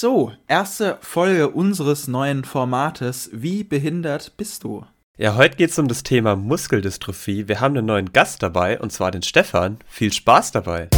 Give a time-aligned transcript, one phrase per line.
[0.00, 3.28] So, erste Folge unseres neuen Formates.
[3.34, 4.86] Wie behindert bist du?
[5.18, 7.48] Ja, heute geht es um das Thema Muskeldystrophie.
[7.48, 9.76] Wir haben einen neuen Gast dabei, und zwar den Stefan.
[9.86, 10.88] Viel Spaß dabei.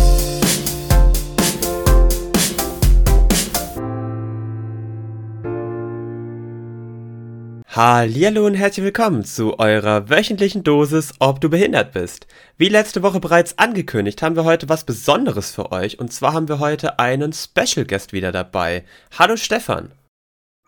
[7.74, 12.26] Hallihallo und herzlich willkommen zu eurer wöchentlichen Dosis, ob du behindert bist.
[12.58, 16.48] Wie letzte Woche bereits angekündigt, haben wir heute was Besonderes für euch und zwar haben
[16.48, 18.84] wir heute einen Special Guest wieder dabei.
[19.18, 19.90] Hallo Stefan.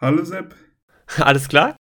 [0.00, 0.54] Hallo Sepp.
[1.18, 1.76] Alles klar?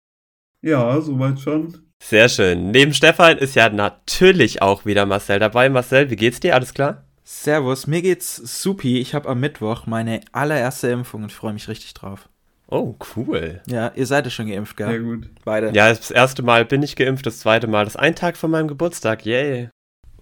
[0.61, 1.77] Ja, soweit schon.
[2.03, 2.71] Sehr schön.
[2.71, 5.69] Neben Stefan ist ja natürlich auch wieder Marcel dabei.
[5.69, 6.53] Marcel, wie geht's dir?
[6.53, 7.05] Alles klar?
[7.23, 8.99] Servus, mir geht's supi.
[8.99, 12.27] Ich habe am Mittwoch meine allererste Impfung und freue mich richtig drauf.
[12.73, 13.61] Oh, cool.
[13.67, 14.87] Ja, ihr seid ja schon geimpft, gell?
[14.87, 15.29] Sehr gut.
[15.45, 15.71] Beide.
[15.75, 18.67] Ja, das erste Mal bin ich geimpft, das zweite Mal das ein Tag von meinem
[18.67, 19.27] Geburtstag.
[19.27, 19.69] Yay.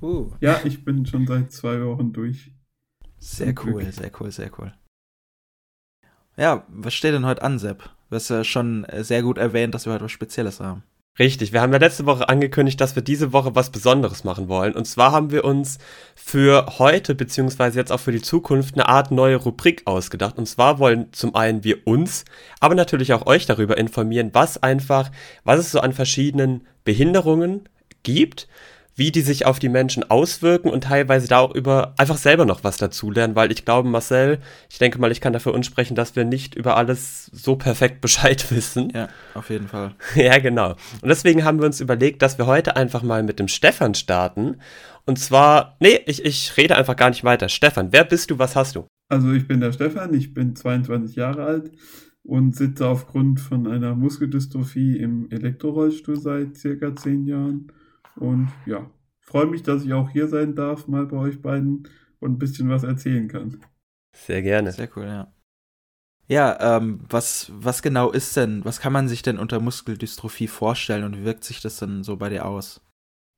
[0.01, 0.31] Uh.
[0.41, 2.51] Ja, ich bin schon seit zwei Wochen durch.
[3.19, 4.73] Sehr cool, sehr cool, sehr cool.
[6.35, 7.89] Ja, was steht denn heute an, Sepp?
[8.09, 10.83] Du hast ja schon sehr gut erwähnt, dass wir heute was Spezielles haben.
[11.19, 14.73] Richtig, wir haben ja letzte Woche angekündigt, dass wir diese Woche was Besonderes machen wollen.
[14.73, 15.77] Und zwar haben wir uns
[16.15, 20.37] für heute, beziehungsweise jetzt auch für die Zukunft, eine Art neue Rubrik ausgedacht.
[20.37, 22.23] Und zwar wollen zum einen wir uns,
[22.61, 25.11] aber natürlich auch euch darüber informieren, was einfach,
[25.43, 27.67] was es so an verschiedenen Behinderungen
[28.03, 28.47] gibt
[28.95, 32.63] wie die sich auf die Menschen auswirken und teilweise da auch über einfach selber noch
[32.63, 34.39] was dazulernen, weil ich glaube, Marcel,
[34.69, 38.51] ich denke mal, ich kann dafür unsprechen, dass wir nicht über alles so perfekt Bescheid
[38.51, 38.91] wissen.
[38.93, 39.95] Ja, auf jeden Fall.
[40.15, 40.71] ja, genau.
[41.01, 44.57] Und deswegen haben wir uns überlegt, dass wir heute einfach mal mit dem Stefan starten.
[45.05, 47.49] Und zwar, nee, ich, ich rede einfach gar nicht weiter.
[47.49, 48.85] Stefan, wer bist du, was hast du?
[49.09, 51.71] Also ich bin der Stefan, ich bin 22 Jahre alt
[52.23, 57.71] und sitze aufgrund von einer Muskeldystrophie im Elektrorollstuhl seit circa 10 Jahren
[58.15, 61.87] und ja, freue mich, dass ich auch hier sein darf, mal bei euch beiden
[62.19, 63.59] und ein bisschen was erzählen kann.
[64.13, 64.71] Sehr gerne.
[64.71, 65.33] Sehr cool, ja.
[66.27, 71.03] Ja, ähm, was, was genau ist denn, was kann man sich denn unter Muskeldystrophie vorstellen
[71.03, 72.81] und wie wirkt sich das denn so bei dir aus?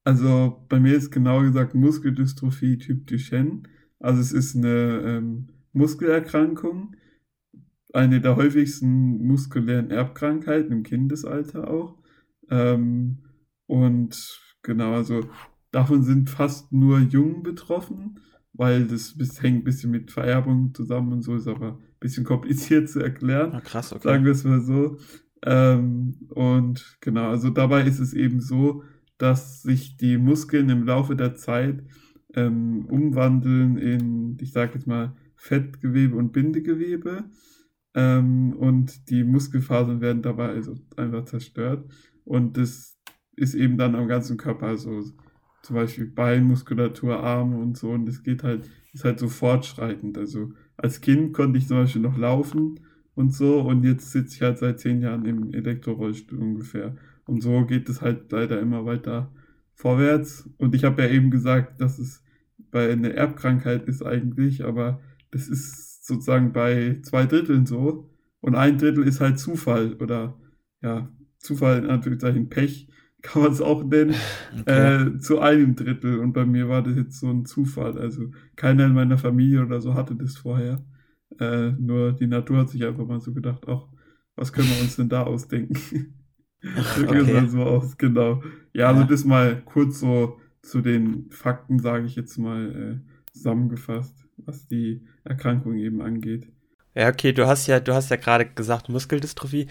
[0.03, 3.63] Also bei mir ist genau gesagt Muskeldystrophie Typ Duchenne.
[3.99, 6.95] Also es ist eine ähm, Muskelerkrankung,
[7.93, 11.97] eine der häufigsten muskulären Erbkrankheiten im Kindesalter auch.
[12.49, 13.23] Ähm,
[13.65, 15.21] und Genau, also
[15.71, 18.19] davon sind fast nur Jungen betroffen,
[18.53, 22.89] weil das hängt ein bisschen mit Vererbung zusammen und so, ist aber ein bisschen kompliziert
[22.89, 23.51] zu erklären.
[23.53, 24.03] Ah, krass, okay.
[24.03, 24.97] Sagen wir es mal so.
[25.45, 28.83] Ähm, und genau, also dabei ist es eben so,
[29.17, 31.83] dass sich die Muskeln im Laufe der Zeit
[32.35, 37.25] ähm, umwandeln in, ich sage jetzt mal, Fettgewebe und Bindegewebe.
[37.95, 41.85] Ähm, und die Muskelfasern werden dabei also einfach zerstört.
[42.23, 42.92] Und das
[43.35, 45.03] ist eben dann am ganzen Körper, also
[45.63, 47.91] zum Beispiel Beinmuskulatur, Arme und so.
[47.91, 50.17] Und es geht halt, ist halt so fortschreitend.
[50.17, 52.79] Also als Kind konnte ich zum Beispiel noch laufen
[53.15, 53.61] und so.
[53.61, 56.95] Und jetzt sitze ich halt seit zehn Jahren im Elektrorollstuhl ungefähr.
[57.25, 59.31] Und so geht es halt leider immer weiter
[59.73, 60.49] vorwärts.
[60.57, 62.23] Und ich habe ja eben gesagt, dass es
[62.71, 65.01] bei einer Erbkrankheit ist eigentlich, aber
[65.31, 68.09] das ist sozusagen bei zwei Dritteln so.
[68.41, 70.37] Und ein Drittel ist halt Zufall oder
[70.81, 72.89] ja, Zufall in Anführungszeichen Pech
[73.23, 74.13] kann man es auch nennen,
[74.61, 75.07] okay.
[75.07, 76.19] äh, zu einem Drittel.
[76.19, 77.97] Und bei mir war das jetzt so ein Zufall.
[77.97, 80.83] Also keiner in meiner Familie oder so hatte das vorher.
[81.39, 83.87] Äh, nur die Natur hat sich einfach mal so gedacht, ach,
[84.35, 86.13] was können wir uns denn da ausdenken?
[86.65, 87.45] Okay.
[87.49, 88.41] so aus, genau.
[88.71, 89.07] Ja, also ja.
[89.07, 95.05] das mal kurz so zu den Fakten, sage ich jetzt mal, äh, zusammengefasst, was die
[95.25, 96.52] Erkrankung eben angeht.
[96.95, 99.67] Ja, okay, du hast ja, du hast ja gerade gesagt Muskeldystrophie.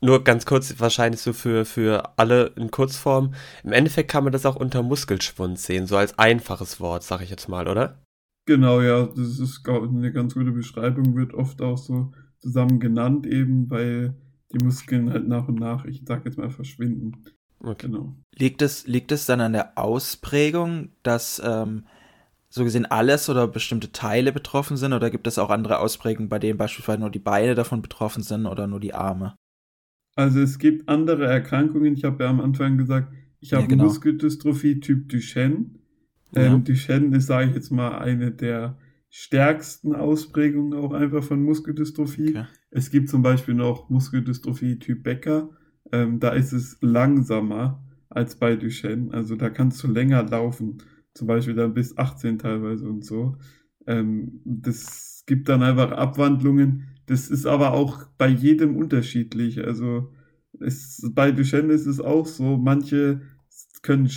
[0.00, 3.34] Nur ganz kurz, wahrscheinlich so für, für alle in Kurzform.
[3.64, 7.30] Im Endeffekt kann man das auch unter Muskelschwund sehen, so als einfaches Wort, sag ich
[7.30, 8.02] jetzt mal, oder?
[8.46, 13.70] Genau, ja, das ist eine ganz gute Beschreibung, wird oft auch so zusammen genannt, eben,
[13.70, 14.14] weil
[14.52, 17.24] die Muskeln halt nach und nach, ich sag jetzt mal, verschwinden.
[17.62, 17.86] Okay.
[17.86, 18.16] Genau.
[18.34, 21.84] Liegt es, liegt es dann an der Ausprägung, dass ähm,
[22.50, 26.40] so gesehen alles oder bestimmte Teile betroffen sind oder gibt es auch andere Ausprägungen, bei
[26.40, 29.36] denen beispielsweise nur die Beine davon betroffen sind oder nur die Arme?
[30.16, 31.94] Also es gibt andere Erkrankungen.
[31.94, 33.84] Ich habe ja am Anfang gesagt, ich habe ja, genau.
[33.84, 35.66] Muskeldystrophie Typ Duchenne.
[36.34, 36.42] Ja.
[36.42, 38.76] Ähm, Duchenne ist, sage ich jetzt mal, eine der
[39.08, 42.30] stärksten Ausprägungen auch einfach von Muskeldystrophie.
[42.30, 42.46] Okay.
[42.70, 45.50] Es gibt zum Beispiel noch Muskeldystrophie Typ Becker.
[45.92, 49.12] Ähm, da ist es langsamer als bei Duchenne.
[49.12, 50.82] Also da kannst du länger laufen
[51.20, 53.36] zum Beispiel dann bis 18 teilweise und so.
[53.86, 56.88] Ähm, das gibt dann einfach Abwandlungen.
[57.04, 59.62] Das ist aber auch bei jedem unterschiedlich.
[59.62, 60.14] Also
[60.60, 63.20] es, bei Duchenne ist es auch so, manche
[63.82, 64.10] können,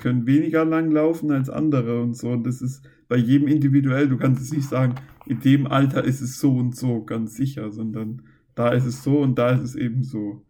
[0.00, 2.30] können weniger lang laufen als andere und so.
[2.30, 4.08] Und das ist bei jedem individuell.
[4.08, 4.96] Du kannst es nicht sagen,
[5.26, 8.22] in dem Alter ist es so und so, ganz sicher, sondern
[8.56, 10.44] da ist es so und da ist es eben so.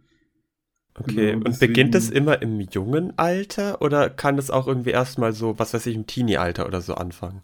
[0.95, 5.33] Okay, genau, und beginnt es immer im jungen Alter oder kann es auch irgendwie erstmal
[5.33, 7.43] so, was weiß ich, im Teenie-Alter oder so anfangen?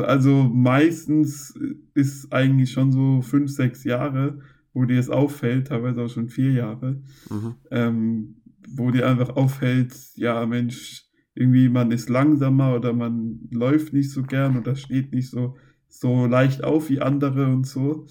[0.00, 1.58] Also meistens
[1.94, 4.40] ist eigentlich schon so fünf, sechs Jahre,
[4.72, 7.54] wo dir es auffällt, teilweise auch schon vier Jahre, mhm.
[7.70, 8.36] ähm,
[8.68, 14.22] wo dir einfach auffällt, ja Mensch, irgendwie man ist langsamer oder man läuft nicht so
[14.22, 15.56] gern oder steht nicht so,
[15.88, 18.06] so leicht auf wie andere und so.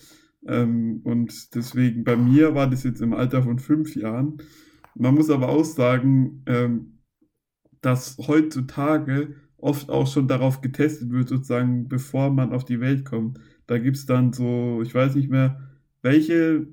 [0.47, 4.37] Ähm, und deswegen, bei mir war das jetzt im Alter von fünf Jahren.
[4.95, 6.99] Man muss aber auch sagen, ähm,
[7.81, 13.39] dass heutzutage oft auch schon darauf getestet wird, sozusagen, bevor man auf die Welt kommt.
[13.65, 15.61] Da gibt es dann so, ich weiß nicht mehr,
[16.01, 16.67] welche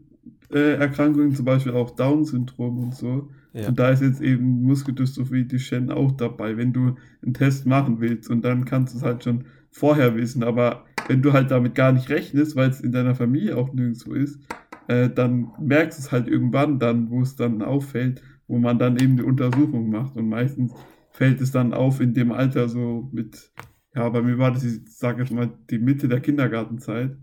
[0.53, 3.31] äh, Erkrankungen, zum Beispiel auch Down-Syndrom und so.
[3.53, 3.69] Ja.
[3.69, 8.29] Und da ist jetzt eben Muskeldystrophie Duchenne auch dabei, wenn du einen Test machen willst.
[8.31, 10.43] Und dann kannst du es halt schon vorher wissen.
[10.43, 14.15] Aber wenn du halt damit gar nicht rechnest, weil es in deiner Familie auch nirgendwo
[14.15, 14.41] ist,
[14.89, 18.99] äh, dann merkst du es halt irgendwann dann, wo es dann auffällt, wo man dann
[18.99, 20.17] eben die Untersuchung macht.
[20.17, 20.73] Und meistens
[21.11, 23.51] fällt es dann auf in dem Alter so mit,
[23.95, 27.17] ja, bei mir war das, ich sage jetzt mal, die Mitte der Kindergartenzeit,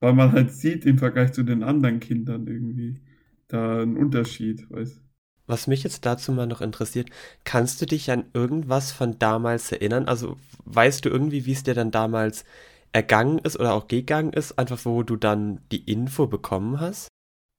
[0.00, 3.00] weil man halt sieht im Vergleich zu den anderen Kindern irgendwie
[3.48, 5.02] da einen Unterschied, weißt
[5.48, 7.08] was mich jetzt dazu mal noch interessiert,
[7.42, 10.06] kannst du dich an irgendwas von damals erinnern?
[10.06, 10.36] Also
[10.66, 12.44] weißt du irgendwie, wie es dir dann damals
[12.92, 17.08] ergangen ist oder auch gegangen ist, einfach wo du dann die Info bekommen hast?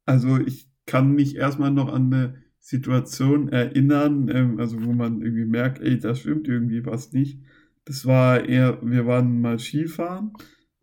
[0.06, 5.46] Also ich kann mich erstmal noch an eine Situation erinnern, ähm, also wo man irgendwie
[5.46, 7.40] merkt, ey, da stimmt irgendwie was nicht.
[7.86, 10.34] Das war eher, wir waren mal Skifahren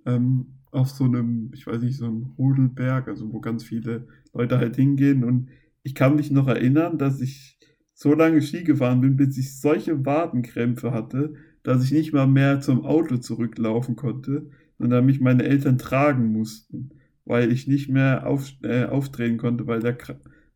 [0.05, 4.59] ähm, auf so einem, ich weiß nicht, so einem Rudelberg, also wo ganz viele Leute
[4.59, 5.49] halt hingehen und
[5.83, 7.59] ich kann mich noch erinnern, dass ich
[7.95, 11.35] so lange Ski gefahren bin, bis ich solche Wadenkrämpfe hatte,
[11.67, 16.91] dass ich nicht mal mehr zum Auto zurücklaufen konnte, sondern mich meine Eltern tragen mussten,
[17.25, 19.99] weil ich nicht mehr auf, äh, aufdrehen konnte, weil, der,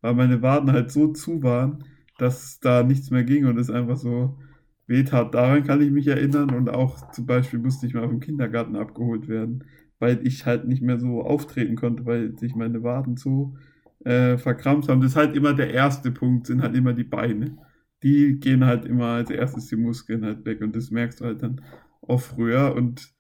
[0.02, 1.82] weil meine Waden halt so zu waren,
[2.18, 4.38] dass da nichts mehr ging und es einfach so
[4.86, 5.34] wehtat.
[5.34, 9.26] Daran kann ich mich erinnern und auch zum Beispiel musste ich mal vom Kindergarten abgeholt
[9.26, 9.64] werden,
[9.98, 13.56] weil ich halt nicht mehr so auftreten konnte, weil sich meine Waden so
[14.04, 15.00] äh, verkrampft haben.
[15.00, 17.56] Das ist halt immer der erste Punkt, sind halt immer die Beine.
[18.02, 21.42] Die gehen halt immer als erstes die Muskeln halt weg und das merkst du halt
[21.42, 21.60] dann
[22.02, 22.74] auch früher.
[22.74, 23.12] Und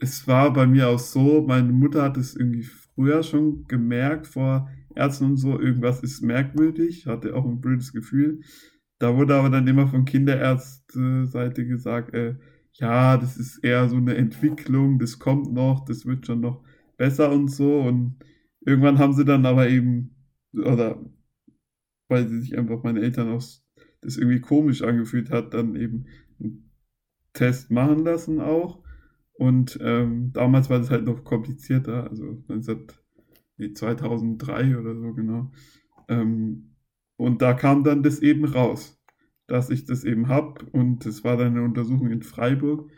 [0.00, 4.70] es war bei mir auch so, meine Mutter hat es irgendwie früher schon gemerkt, vor
[4.94, 8.40] Ärzten und so, irgendwas ist merkwürdig, hatte auch ein blödes Gefühl.
[8.98, 12.36] Da wurde aber dann immer von Kinderärzte-Seite gesagt, äh,
[12.74, 16.62] ja, das ist eher so eine Entwicklung, das kommt noch, das wird schon noch
[16.96, 17.80] besser und so.
[17.80, 18.16] Und
[18.64, 20.14] Irgendwann haben sie dann aber eben,
[20.54, 21.02] oder
[22.08, 23.42] weil sie sich einfach meine Eltern auch
[24.00, 26.06] das irgendwie komisch angefühlt hat, dann eben
[26.38, 26.70] einen
[27.32, 28.82] Test machen lassen auch.
[29.32, 32.44] Und ähm, damals war das halt noch komplizierter, also
[33.58, 35.50] 2003 oder so genau.
[36.08, 36.74] Ähm,
[37.16, 38.98] und da kam dann das eben raus,
[39.46, 40.64] dass ich das eben habe.
[40.72, 42.90] Und es war dann eine Untersuchung in Freiburg,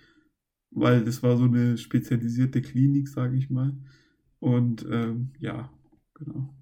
[0.70, 3.76] weil das war so eine spezialisierte Klinik, sage ich mal.
[4.38, 5.72] Und ähm, ja,
[6.14, 6.52] genau.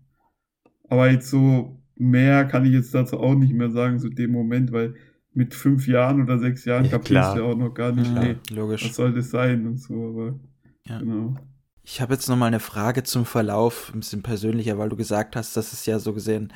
[0.89, 4.73] Aber jetzt so mehr kann ich jetzt dazu auch nicht mehr sagen, zu dem Moment,
[4.73, 4.95] weil
[5.33, 8.23] mit fünf Jahren oder sechs Jahren ja, kapierst du ja auch noch gar nicht, ja,
[8.23, 8.85] ey, logisch.
[8.85, 10.41] was soll das sein und so, aber
[10.87, 10.99] ja.
[10.99, 11.37] genau.
[11.83, 15.37] Ich habe jetzt noch mal eine Frage zum Verlauf, ein bisschen persönlicher, weil du gesagt
[15.37, 16.53] hast, dass es ja so gesehen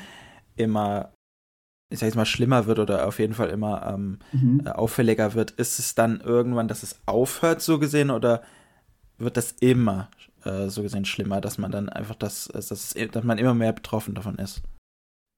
[0.57, 1.13] immer,
[1.91, 4.63] ich sag jetzt mal, schlimmer wird oder auf jeden Fall immer ähm, mhm.
[4.65, 5.51] Äh, auffälliger wird.
[5.53, 8.43] Ist es dann irgendwann, dass es aufhört, so gesehen, oder
[9.19, 10.11] wird das immer
[10.45, 14.15] äh, so gesehen schlimmer, dass man dann einfach das, dass, dass man immer mehr betroffen
[14.15, 14.63] davon ist.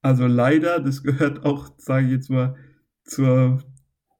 [0.06, 2.54] Also leider, das gehört auch, sage ich jetzt mal,
[3.02, 3.58] zur,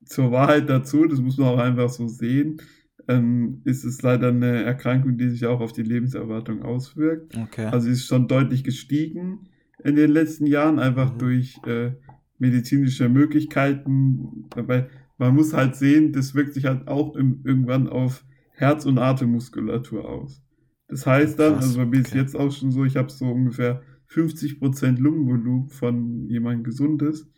[0.05, 2.61] zur Wahrheit dazu, das muss man auch einfach so sehen,
[3.07, 7.37] ähm, ist es leider eine Erkrankung, die sich auch auf die Lebenserwartung auswirkt.
[7.37, 7.67] Okay.
[7.67, 9.49] Also sie ist schon deutlich gestiegen
[9.85, 11.19] in den letzten Jahren, einfach mhm.
[11.19, 11.93] durch äh,
[12.41, 14.47] medizinische Möglichkeiten.
[14.51, 14.89] Dabei,
[15.19, 20.09] man muss halt sehen, das wirkt sich halt auch im, irgendwann auf Herz- und Atemmuskulatur
[20.09, 20.43] aus.
[20.89, 23.27] Das heißt dann, Krass, also bei mir ist jetzt auch schon so, ich habe so
[23.27, 27.29] ungefähr 50% Lungenvolumen von jemandem Gesundes.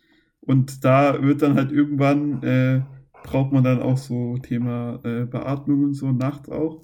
[0.41, 2.81] Und da wird dann halt irgendwann, äh,
[3.23, 6.83] braucht man dann auch so Thema äh, Beatmung und so, nachts auch.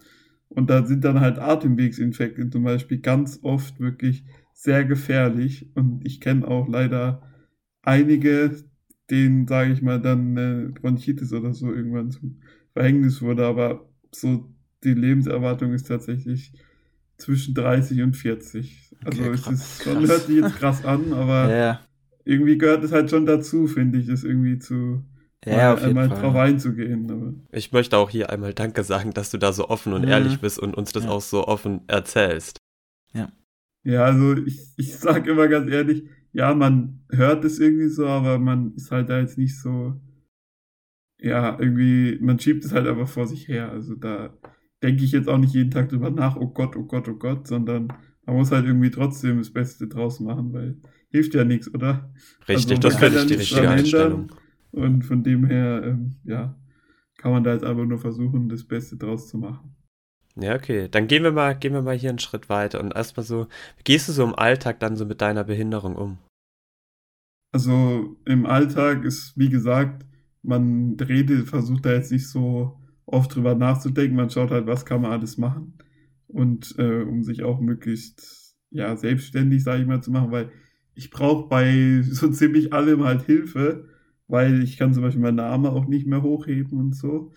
[0.50, 5.70] Und da sind dann halt Atemwegsinfekte zum Beispiel ganz oft wirklich sehr gefährlich.
[5.75, 7.22] Und ich kenne auch leider
[7.82, 8.56] einige,
[9.10, 12.42] denen, sage ich mal, dann äh, Bronchitis oder so irgendwann zum
[12.74, 13.46] Verhängnis wurde.
[13.46, 16.54] Aber so die Lebenserwartung ist tatsächlich
[17.18, 18.85] zwischen 30 und 40.
[19.05, 21.79] Also okay, es ist schon, hört sich jetzt krass an, aber ja.
[22.25, 25.03] irgendwie gehört es halt schon dazu, finde ich, das irgendwie zu
[25.45, 26.21] Ja, auf jeden einmal Fall.
[26.21, 27.12] drauf einzugehen.
[27.12, 30.07] Aber Ich möchte auch hier einmal Danke sagen, dass du da so offen und Mhm.
[30.09, 31.12] ehrlich bist und uns das Ja.
[31.12, 32.57] auch so offen erzählst.
[33.88, 38.39] Ja, also ich, ich sag immer ganz ehrlich, ja, man hört es irgendwie so, aber
[38.39, 40.01] man ist halt da jetzt nicht so,
[41.19, 43.69] ja, irgendwie, man schiebt es halt einfach vor sich her.
[43.71, 44.35] Also da
[44.81, 47.45] denke ich jetzt auch nicht jeden Tag drüber nach, oh Gott, oh Gott, oh Gott,
[47.47, 47.89] sondern
[48.25, 50.77] man muss halt irgendwie trotzdem das Beste draus machen, weil
[51.10, 52.12] hilft ja nichts, oder?
[52.48, 54.32] Richtig, Also, das die ja nichts richtige Einstellung.
[54.72, 56.55] Und von dem her, ähm, ja,
[57.17, 59.75] kann man da jetzt einfach nur versuchen, das Beste draus zu machen.
[60.36, 60.89] Ja, okay.
[60.89, 63.84] Dann gehen wir mal, gehen wir mal hier einen Schritt weiter und erstmal so, wie
[63.84, 66.17] gehst du so im Alltag dann so mit deiner Behinderung um?
[67.53, 70.05] Also im Alltag ist, wie gesagt,
[70.41, 74.17] man redet, versucht da jetzt nicht so oft drüber nachzudenken.
[74.17, 75.77] Man schaut halt, was kann man alles machen.
[76.27, 80.50] Und äh, um sich auch möglichst ja, selbstständig, sage ich mal, zu machen, weil
[80.96, 83.88] ich brauche bei so ziemlich allem halt Hilfe,
[84.27, 87.32] weil ich kann zum Beispiel meine Arme auch nicht mehr hochheben und so.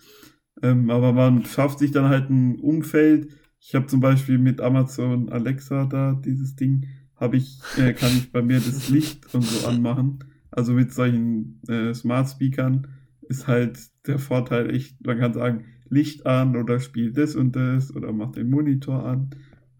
[0.61, 3.29] Ähm, aber man schafft sich dann halt ein Umfeld.
[3.59, 8.31] Ich habe zum Beispiel mit Amazon Alexa da dieses Ding, habe ich, äh, kann ich
[8.31, 10.19] bei mir das Licht und so anmachen.
[10.51, 12.87] Also mit solchen äh, Smart Speakern
[13.21, 17.95] ist halt der Vorteil echt, man kann sagen, Licht an oder spiel das und das
[17.95, 19.29] oder mach den Monitor an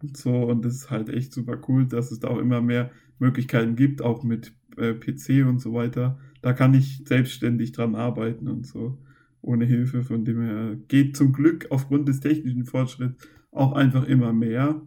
[0.02, 0.34] und so.
[0.44, 4.02] Und das ist halt echt super cool, dass es da auch immer mehr Möglichkeiten gibt,
[4.02, 6.18] auch mit äh, PC und so weiter.
[6.42, 8.98] Da kann ich selbstständig dran arbeiten und so
[9.42, 10.02] ohne Hilfe.
[10.02, 14.82] Von dem her geht zum Glück aufgrund des technischen Fortschritts auch einfach immer mehr.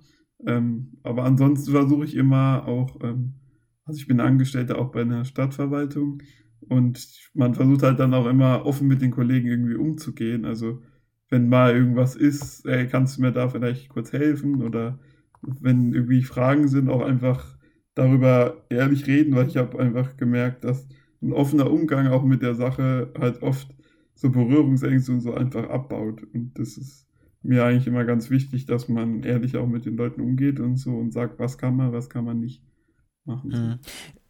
[0.45, 3.33] Ähm, aber ansonsten versuche ich immer auch, ähm,
[3.85, 6.21] also ich bin Angestellter auch bei einer Stadtverwaltung
[6.67, 10.45] und man versucht halt dann auch immer offen mit den Kollegen irgendwie umzugehen.
[10.45, 10.81] Also
[11.33, 14.99] wenn mal irgendwas ist, ey, kannst du mir da vielleicht kurz helfen oder
[15.41, 17.57] wenn irgendwie Fragen sind, auch einfach
[17.95, 20.87] darüber ehrlich reden, weil ich habe einfach gemerkt, dass
[21.23, 23.67] ein offener Umgang auch mit der Sache halt oft
[24.13, 26.21] so Berührungsängste und so einfach abbaut.
[26.35, 27.07] Und das ist
[27.41, 30.91] mir eigentlich immer ganz wichtig, dass man ehrlich auch mit den Leuten umgeht und so
[30.91, 32.61] und sagt, was kann man, was kann man nicht
[33.25, 33.49] machen.
[33.49, 33.79] Mhm.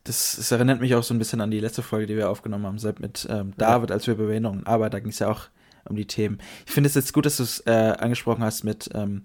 [0.06, 2.66] Das, das erinnert mich auch so ein bisschen an die letzte Folge, die wir aufgenommen
[2.66, 4.94] haben, selbst mit ähm, David, als wir über Behinderungen arbeiten.
[4.94, 5.50] Da ging es ja auch
[5.90, 6.40] um die Themen.
[6.66, 9.24] Ich finde es jetzt gut, dass du es äh, angesprochen hast mit ähm,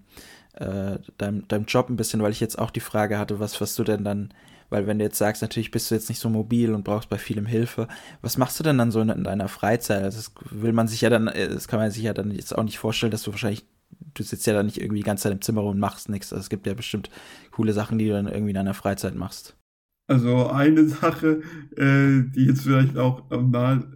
[0.53, 3.75] äh, deinem, deinem Job ein bisschen, weil ich jetzt auch die Frage hatte, was, was
[3.75, 4.33] du denn dann,
[4.69, 7.17] weil wenn du jetzt sagst, natürlich bist du jetzt nicht so mobil und brauchst bei
[7.17, 7.87] vielem Hilfe,
[8.21, 10.03] was machst du denn dann so in, in deiner Freizeit?
[10.03, 12.57] Also das will man sich ja dann, äh, das kann man sich ja dann jetzt
[12.57, 13.65] auch nicht vorstellen, dass du wahrscheinlich,
[14.13, 16.33] du sitzt ja dann nicht irgendwie die ganze Zeit im Zimmer und machst nichts.
[16.33, 17.09] Also es gibt ja bestimmt
[17.51, 19.55] coole Sachen, die du dann irgendwie in deiner Freizeit machst.
[20.07, 21.41] Also eine Sache,
[21.77, 23.87] äh, die jetzt vielleicht auch nahe,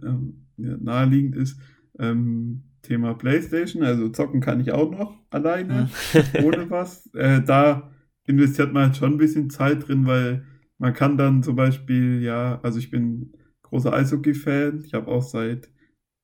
[0.56, 1.58] ja, naheliegend ist,
[1.98, 5.90] ähm, Thema Playstation, also zocken kann ich auch noch alleine,
[6.42, 7.06] ohne was.
[7.14, 7.90] Äh, da
[8.26, 10.44] investiert man halt schon ein bisschen Zeit drin, weil
[10.78, 13.32] man kann dann zum Beispiel, ja, also ich bin
[13.62, 15.70] großer Eishockey-Fan, ich habe auch seit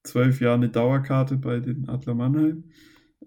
[0.04, 2.64] zwölf Jahren eine Dauerkarte bei den Adler Mannheim.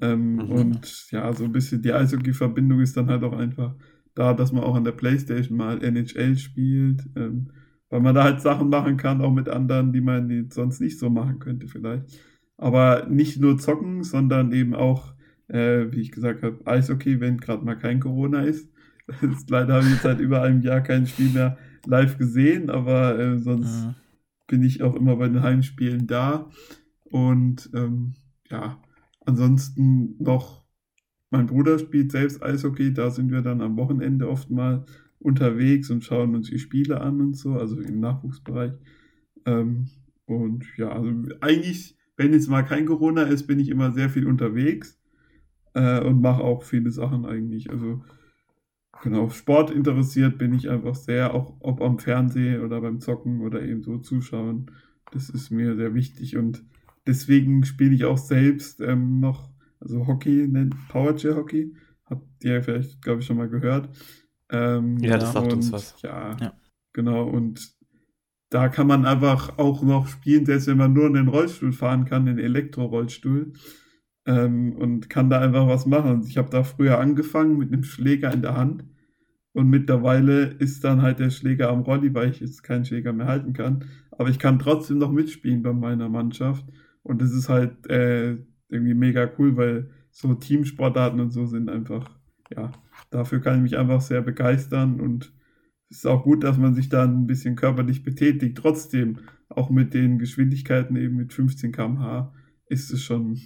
[0.02, 0.52] Ähm, Mhm.
[0.52, 3.76] Und ja, so ein bisschen die Eishockey-Verbindung ist dann halt auch einfach
[4.16, 7.52] da, dass man auch an der Playstation mal NHL spielt, ähm,
[7.90, 11.10] weil man da halt Sachen machen kann, auch mit anderen, die man sonst nicht so
[11.10, 12.06] machen könnte vielleicht.
[12.64, 15.16] Aber nicht nur zocken, sondern eben auch,
[15.50, 18.70] äh, wie ich gesagt habe, Eishockey, wenn gerade mal kein Corona ist.
[19.22, 23.20] Ist leider habe ich jetzt seit über einem Jahr kein Spiel mehr live gesehen, aber
[23.20, 23.96] äh, sonst Mhm.
[24.48, 26.50] bin ich auch immer bei den Heimspielen da.
[27.06, 28.16] Und ähm,
[28.50, 28.82] ja,
[29.26, 30.64] ansonsten noch,
[31.32, 34.86] mein Bruder spielt selbst Eishockey, da sind wir dann am Wochenende oft mal
[35.20, 38.74] unterwegs und schauen uns die Spiele an und so, also im Nachwuchsbereich.
[39.46, 39.90] Ähm,
[40.26, 44.28] und ja, also eigentlich, wenn jetzt mal kein Corona ist, bin ich immer sehr viel
[44.28, 45.00] unterwegs
[45.74, 47.70] äh, und mache auch viele Sachen eigentlich.
[47.70, 48.04] Also
[49.02, 53.62] genau, Sport interessiert bin ich einfach sehr, auch ob am Fernsehen oder beim Zocken oder
[53.62, 54.72] eben so zuschauen.
[55.12, 56.64] Das ist mir sehr wichtig und
[57.06, 61.76] deswegen spiele ich auch selbst ähm, noch, also Hockey, nennt Powerchair Hockey.
[62.06, 63.90] Habt ihr vielleicht, glaube ich, schon mal gehört.
[64.50, 66.02] Ähm, Ja, das sagt uns was.
[66.02, 66.54] Ja, Ja.
[66.94, 67.28] genau.
[67.28, 67.73] Und
[68.54, 72.28] da kann man einfach auch noch spielen, selbst wenn man nur einen Rollstuhl fahren kann,
[72.28, 73.54] einen Elektrorollstuhl.
[74.26, 76.24] Ähm, und kann da einfach was machen.
[76.28, 78.86] Ich habe da früher angefangen mit einem Schläger in der Hand.
[79.54, 83.26] Und mittlerweile ist dann halt der Schläger am Rolli, weil ich jetzt keinen Schläger mehr
[83.26, 83.86] halten kann.
[84.12, 86.64] Aber ich kann trotzdem noch mitspielen bei meiner Mannschaft.
[87.02, 88.38] Und das ist halt äh,
[88.70, 92.12] irgendwie mega cool, weil so Teamsportarten und so sind einfach,
[92.56, 92.72] ja,
[93.10, 95.00] dafür kann ich mich einfach sehr begeistern.
[95.00, 95.34] Und
[95.98, 98.58] ist auch gut, dass man sich da ein bisschen körperlich betätigt.
[98.58, 99.20] Trotzdem,
[99.50, 102.34] auch mit den Geschwindigkeiten eben mit 15 km/h,
[102.68, 103.40] ist es schon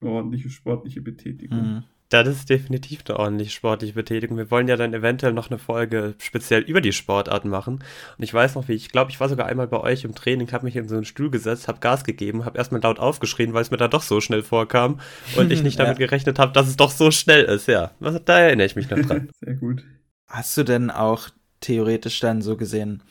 [0.00, 1.60] eine ordentliche sportliche Betätigung.
[1.60, 1.84] Mhm.
[2.10, 4.38] Das ist definitiv eine ordentliche sportliche Betätigung.
[4.38, 7.80] Wir wollen ja dann eventuell noch eine Folge speziell über die Sportarten machen.
[8.16, 10.50] Und ich weiß noch, wie ich glaube, ich war sogar einmal bei euch im Training,
[10.52, 13.60] habe mich in so einen Stuhl gesetzt, habe Gas gegeben, habe erstmal laut aufgeschrien, weil
[13.60, 15.00] es mir da doch so schnell vorkam
[15.36, 16.06] und ich nicht damit ja.
[16.06, 17.68] gerechnet habe, dass es doch so schnell ist.
[17.68, 19.28] Ja, da erinnere ich mich noch dran.
[19.40, 19.84] Sehr gut.
[20.28, 21.28] Hast du denn auch
[21.60, 23.02] theoretisch dann so gesehen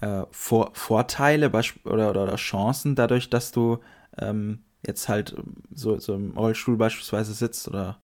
[0.00, 3.78] äh, Vor Vorteile oder, oder, oder, Chancen dadurch, dass du
[4.18, 5.34] ähm, jetzt halt
[5.72, 8.00] so, so im Rollstuhl beispielsweise sitzt oder?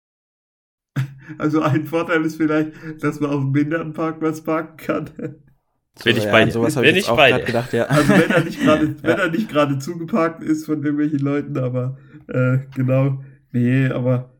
[1.38, 5.10] Also ein Vorteil ist vielleicht, dass man auf dem Behindertenparkplatz parken kann.
[5.94, 6.52] So, bin ich ja, bei dir.
[6.52, 7.44] Sowas bin ich, ich bei dir.
[7.44, 7.84] Gedacht, ja.
[7.84, 8.94] Also wenn er nicht gerade, ja.
[9.02, 11.98] wenn er nicht gerade zugeparkt ist von irgendwelchen Leuten, aber
[12.28, 14.32] äh, genau, nee, aber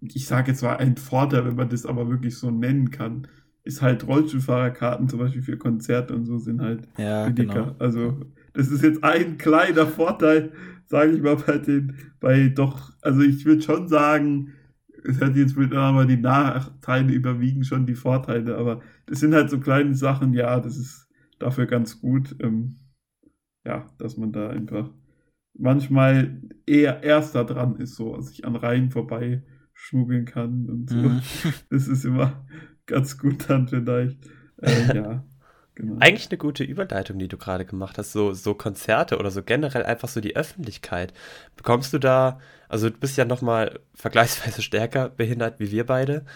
[0.00, 3.26] ich sage jetzt mal ein Vorteil, wenn man das aber wirklich so nennen kann,
[3.64, 7.54] ist halt Rollstuhlfahrerkarten zum Beispiel für Konzerte und so sind halt ja, billiger.
[7.54, 7.76] Genau.
[7.78, 8.20] Also
[8.52, 10.52] das ist jetzt ein kleiner Vorteil,
[10.86, 14.52] sage ich mal, bei den, bei doch, also ich würde schon sagen,
[15.04, 19.50] es hat jetzt mit aber die Nachteile überwiegen schon die Vorteile, aber das sind halt
[19.50, 22.78] so kleine Sachen, ja, das ist dafür ganz gut, ähm,
[23.64, 24.90] ja, dass man da einfach
[25.54, 29.42] manchmal eher erster dran ist, so, sich an Reihen vorbei
[29.74, 30.96] schmuggeln kann und so.
[30.96, 31.20] Mhm.
[31.70, 32.44] Das ist immer
[32.86, 34.18] ganz gut dann vielleicht.
[34.60, 35.24] Äh, ja.
[35.74, 35.96] Genau.
[36.00, 38.12] Eigentlich eine gute Überleitung, die du gerade gemacht hast.
[38.12, 41.14] So, so Konzerte oder so generell einfach so die Öffentlichkeit.
[41.56, 46.26] Bekommst du da, also du bist ja nochmal vergleichsweise stärker behindert wie wir beide.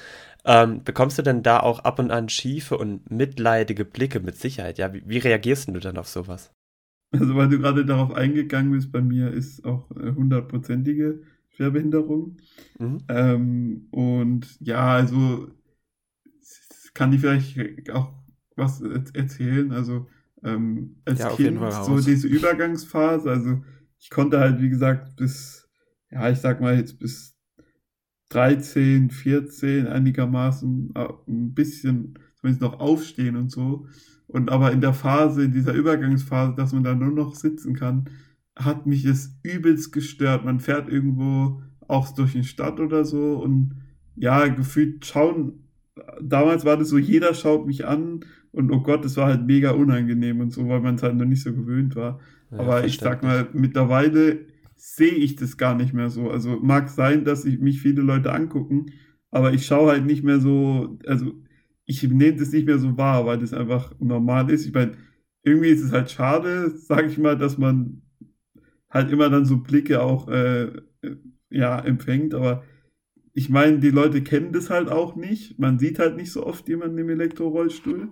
[0.46, 4.78] Ähm, bekommst du denn da auch ab und an schiefe und mitleidige Blicke mit Sicherheit?
[4.78, 6.52] Ja, wie, wie reagierst du dann auf sowas?
[7.10, 12.36] Also, weil du gerade darauf eingegangen bist, bei mir ist auch hundertprozentige Schwerbehinderung.
[12.78, 12.98] Mhm.
[13.08, 15.48] Ähm, und ja, also
[16.96, 18.12] kann ich vielleicht auch
[18.56, 19.70] was erzählen.
[19.70, 20.08] Also
[20.42, 23.62] ähm, als ja, Kind so diese Übergangsphase, also
[23.98, 25.68] ich konnte halt, wie gesagt, bis,
[26.10, 27.36] ja, ich sag mal jetzt bis
[28.30, 30.94] 13, 14 einigermaßen
[31.28, 33.86] ein bisschen zumindest noch aufstehen und so.
[34.26, 38.08] Und aber in der Phase, in dieser Übergangsphase, dass man da nur noch sitzen kann,
[38.56, 40.44] hat mich es übelst gestört.
[40.44, 43.82] Man fährt irgendwo auch durch die Stadt oder so und
[44.16, 45.65] ja, gefühlt schauen
[46.20, 49.70] damals war das so, jeder schaut mich an und oh Gott, das war halt mega
[49.72, 52.20] unangenehm und so, weil man es halt noch nicht so gewöhnt war.
[52.50, 56.30] Ja, Aber ich sag mal, mittlerweile sehe ich das gar nicht mehr so.
[56.30, 58.86] Also mag sein, dass ich mich viele Leute angucken,
[59.30, 61.32] aber ich schaue halt nicht mehr so, also
[61.86, 64.66] ich nehme das nicht mehr so wahr, weil das einfach normal ist.
[64.66, 64.92] Ich meine,
[65.42, 68.02] irgendwie ist es halt schade, sag ich mal, dass man
[68.90, 70.72] halt immer dann so Blicke auch äh,
[71.50, 72.64] ja empfängt, aber
[73.36, 75.58] ich meine, die Leute kennen das halt auch nicht.
[75.58, 78.08] Man sieht halt nicht so oft jemanden im Elektrorollstuhl.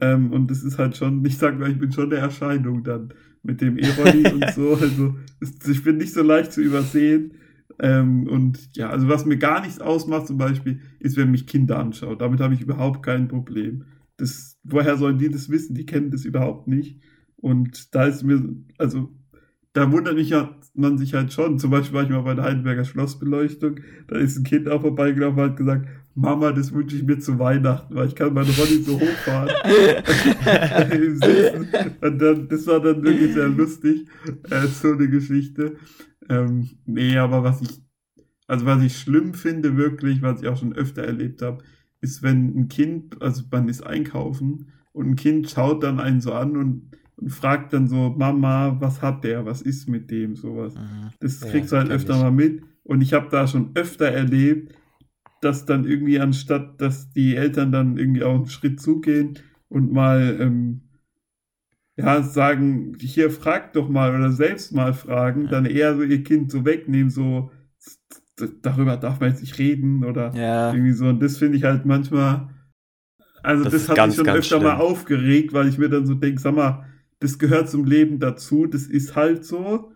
[0.00, 3.12] Ähm, und das ist halt schon, ich sag mal, ich bin schon eine Erscheinung dann
[3.42, 4.74] mit dem E-Rolli und so.
[4.74, 5.16] Also
[5.70, 7.34] ich bin nicht so leicht zu übersehen.
[7.78, 11.78] Ähm, und ja, also was mir gar nichts ausmacht zum Beispiel, ist, wenn mich Kinder
[11.78, 12.22] anschaut.
[12.22, 13.84] Damit habe ich überhaupt kein Problem.
[14.16, 15.74] Das, woher sollen die das wissen?
[15.74, 17.02] Die kennen das überhaupt nicht.
[17.36, 18.42] Und da ist mir,
[18.78, 19.12] also
[19.74, 21.58] da wundert mich ja man sich halt schon.
[21.58, 25.38] Zum Beispiel war ich mal bei der Heidelberger Schlossbeleuchtung, da ist ein Kind auch vorbeigelaufen
[25.38, 28.82] und hat gesagt, Mama, das wünsche ich mir zu Weihnachten, weil ich kann meine Rolli
[28.82, 29.48] so hochfahren.
[32.00, 34.06] und dann, das war dann wirklich sehr lustig,
[34.50, 35.76] äh, so eine Geschichte.
[36.28, 37.82] Ähm, nee, aber was ich,
[38.46, 41.64] also was ich schlimm finde wirklich, was ich auch schon öfter erlebt habe,
[42.00, 46.32] ist, wenn ein Kind, also man ist einkaufen und ein Kind schaut dann einen so
[46.32, 50.74] an und und fragt dann so, Mama, was hat der, was ist mit dem, sowas.
[50.74, 51.10] Mhm.
[51.20, 52.22] Das kriegst ja, du halt öfter ich.
[52.22, 52.62] mal mit.
[52.82, 54.74] Und ich habe da schon öfter erlebt,
[55.40, 60.36] dass dann irgendwie anstatt, dass die Eltern dann irgendwie auch einen Schritt zugehen und mal
[60.40, 60.82] ähm,
[61.96, 65.50] ja, sagen, hier fragt doch mal oder selbst mal fragen, ja.
[65.50, 67.50] dann eher so ihr Kind so wegnehmen, so
[68.62, 70.72] darüber darf man jetzt nicht reden oder ja.
[70.72, 71.06] irgendwie so.
[71.06, 72.48] Und das finde ich halt manchmal,
[73.42, 74.62] also das, das hat ganz, mich schon öfter schlimm.
[74.64, 76.84] mal aufgeregt, weil ich mir dann so denke, sag mal,
[77.24, 79.92] das gehört zum Leben dazu, das ist halt so.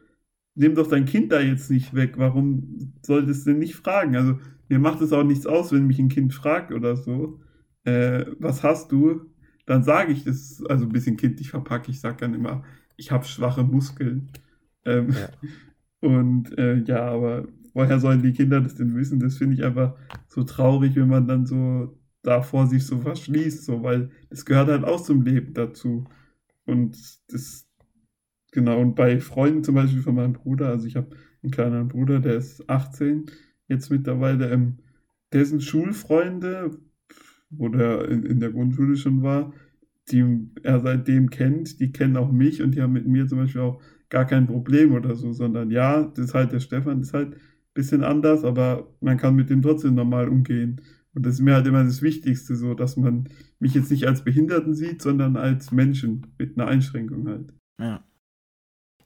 [0.54, 2.14] Nimm doch dein Kind da jetzt nicht weg.
[2.16, 4.16] Warum solltest du denn nicht fragen?
[4.16, 4.38] Also,
[4.68, 7.40] mir macht es auch nichts aus, wenn mich ein Kind fragt oder so.
[7.84, 9.26] Äh, was hast du?
[9.66, 12.64] Dann sage ich das, also ein bisschen kindlich verpacke, ich sage dann immer,
[12.96, 14.30] ich habe schwache Muskeln.
[14.86, 15.28] Ähm, ja.
[16.00, 19.20] Und äh, ja, aber woher sollen die Kinder das denn wissen?
[19.20, 19.96] Das finde ich einfach
[20.28, 24.68] so traurig, wenn man dann so da vor sich so verschließt, so, weil es gehört
[24.68, 26.06] halt auch zum Leben dazu.
[26.68, 26.98] Und
[27.33, 27.66] das,
[28.52, 32.20] genau, und bei Freunden zum Beispiel von meinem Bruder, also ich habe einen kleinen Bruder,
[32.20, 33.26] der ist 18
[33.68, 34.78] jetzt mittlerweile, ähm,
[35.33, 36.78] dessen Schulfreunde,
[37.50, 39.52] wo der in, in der Grundschule schon war,
[40.11, 40.24] die
[40.62, 43.81] er seitdem kennt, die kennen auch mich und die haben mit mir zum Beispiel auch
[44.09, 47.37] gar kein Problem oder so, sondern ja, das ist halt der Stefan, ist halt
[47.74, 50.81] bisschen anders, aber man kann mit dem trotzdem normal umgehen.
[51.14, 54.22] Und das ist mir halt immer das Wichtigste, so, dass man mich jetzt nicht als
[54.22, 57.52] Behinderten sieht, sondern als Menschen mit einer Einschränkung halt.
[57.80, 58.02] Ja.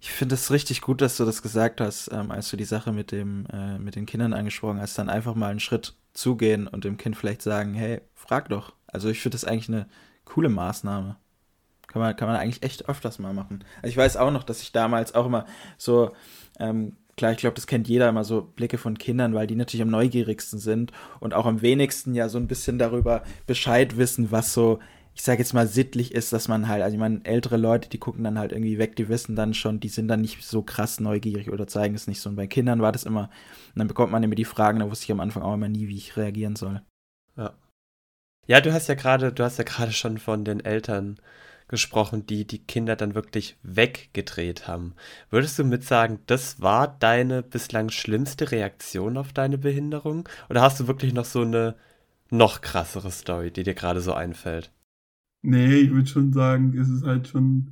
[0.00, 2.92] Ich finde es richtig gut, dass du das gesagt hast, ähm, als du die Sache
[2.92, 6.84] mit dem, äh, mit den Kindern angesprochen hast, dann einfach mal einen Schritt zugehen und
[6.84, 8.74] dem Kind vielleicht sagen, hey, frag doch.
[8.88, 9.86] Also ich finde das eigentlich eine
[10.24, 11.16] coole Maßnahme.
[11.86, 13.64] Kann man, kann man eigentlich echt öfters mal machen.
[13.76, 15.46] Also ich weiß auch noch, dass ich damals auch immer
[15.78, 16.12] so,
[16.58, 19.83] ähm, klar, ich glaube, das kennt jeder immer so Blicke von Kindern, weil die natürlich
[19.83, 24.53] am neugierigsten sind und auch am wenigsten ja so ein bisschen darüber Bescheid wissen, was
[24.53, 24.79] so
[25.14, 27.98] ich sage jetzt mal, sittlich ist, dass man halt, also ich meine, ältere Leute, die
[27.98, 31.01] gucken dann halt irgendwie weg, die wissen dann schon, die sind dann nicht so krass
[31.01, 32.31] neugierig oder zeigen es nicht so.
[32.31, 35.05] Und bei Kindern war das immer, und dann bekommt man immer die Fragen, da wusste
[35.05, 36.83] ich am Anfang auch immer nie, wie ich reagieren soll.
[37.37, 37.55] Ja.
[38.46, 41.20] Ja, du hast ja gerade, du hast ja gerade schon von den Eltern
[41.72, 44.92] gesprochen, die die Kinder dann wirklich weggedreht haben.
[45.30, 50.28] Würdest du mit sagen, das war deine bislang schlimmste Reaktion auf deine Behinderung?
[50.50, 51.74] Oder hast du wirklich noch so eine
[52.30, 54.70] noch krassere Story, die dir gerade so einfällt?
[55.40, 57.70] Nee, ich würde schon sagen, es ist halt schon,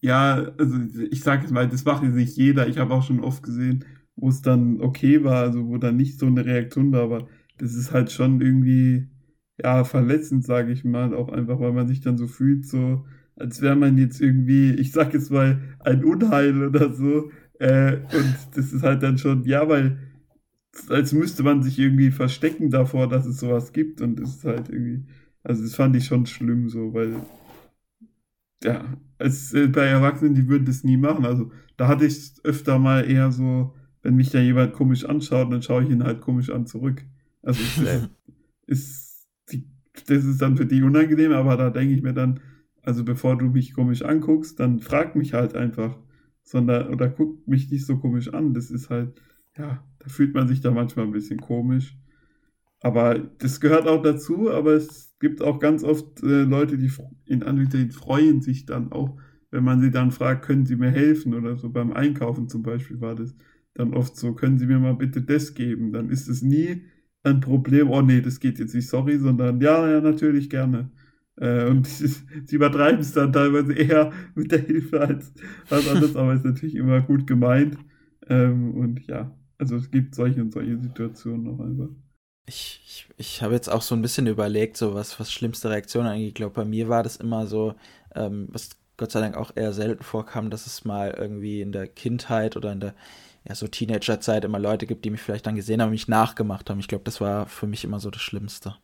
[0.00, 0.78] ja, also
[1.10, 2.68] ich sage jetzt mal, das macht jetzt nicht jeder.
[2.68, 3.84] Ich habe auch schon oft gesehen,
[4.14, 7.74] wo es dann okay war, also wo dann nicht so eine Reaktion war, aber das
[7.74, 9.08] ist halt schon irgendwie,
[9.58, 13.04] ja, verletzend, sage ich mal, auch einfach, weil man sich dann so fühlt, so
[13.36, 17.30] als wäre man jetzt irgendwie, ich sag jetzt mal, ein Unheil oder so.
[17.58, 19.98] Äh, und das ist halt dann schon, ja, weil
[20.88, 24.68] als müsste man sich irgendwie verstecken davor, dass es sowas gibt und das ist halt
[24.68, 25.06] irgendwie
[25.44, 27.16] also das fand ich schon schlimm so, weil
[28.62, 28.84] ja,
[29.18, 31.24] als äh, bei Erwachsenen, die würden das nie machen.
[31.24, 35.62] Also da hatte ich öfter mal eher so, wenn mich da jemand komisch anschaut, dann
[35.62, 37.04] schaue ich ihn halt komisch an zurück.
[37.42, 38.08] Also das ist,
[38.66, 39.01] die,
[40.06, 42.40] das ist dann für die unangenehm, aber da denke ich mir dann,
[42.82, 45.98] also bevor du mich komisch anguckst, dann frag mich halt einfach,
[46.42, 48.54] sondern oder guck mich nicht so komisch an.
[48.54, 49.20] Das ist halt,
[49.56, 51.96] ja, da fühlt man sich da manchmal ein bisschen komisch.
[52.80, 56.90] Aber das gehört auch dazu, aber es gibt auch ganz oft äh, Leute, die
[57.26, 59.16] in Anführungszeichen freuen sich dann auch,
[59.50, 63.00] wenn man sie dann fragt, können Sie mir helfen oder so beim Einkaufen zum Beispiel
[63.00, 63.34] war das
[63.74, 65.92] dann oft so, können Sie mir mal bitte das geben?
[65.92, 66.82] Dann ist es nie
[67.24, 70.90] ein Problem, oh nee, das geht jetzt nicht, sorry, sondern ja, ja, natürlich gerne.
[71.36, 75.32] Äh, und sie übertreiben es dann teilweise eher mit der Hilfe als
[75.68, 77.78] was anderes, aber ist natürlich immer gut gemeint.
[78.28, 81.88] Ähm, und ja, also es gibt solche und solche Situationen noch einfach.
[82.46, 86.08] Ich, ich, ich habe jetzt auch so ein bisschen überlegt, so was, was schlimmste Reaktionen
[86.08, 86.28] angeht.
[86.28, 87.74] Ich glaube, bei mir war das immer so,
[88.14, 91.86] ähm, was Gott sei Dank auch eher selten vorkam, dass es mal irgendwie in der
[91.86, 92.94] Kindheit oder in der
[93.48, 96.80] ja, so Teenagerzeit immer Leute gibt, die mich vielleicht dann gesehen haben, mich nachgemacht haben.
[96.80, 98.76] Ich glaube, das war für mich immer so das Schlimmste.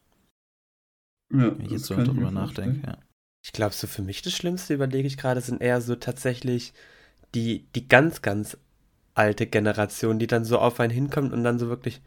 [1.33, 2.99] Ja, Wenn ich jetzt so darüber nachdenke, ja.
[3.45, 6.73] Ich glaube, so für mich das Schlimmste, überlege ich gerade, sind eher so tatsächlich
[7.35, 8.59] die, die ganz, ganz
[9.15, 12.01] alte Generation, die dann so auf einen hinkommt und dann so wirklich,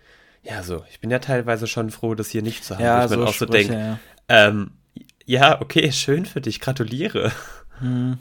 [0.43, 2.83] ja, so, ich bin ja teilweise schon froh, das hier nicht zu haben.
[2.83, 3.99] Ja, ich so auch so denke, ja.
[4.27, 4.71] Ähm,
[5.25, 7.31] ja, okay, schön für dich, gratuliere.
[7.79, 8.17] Hm.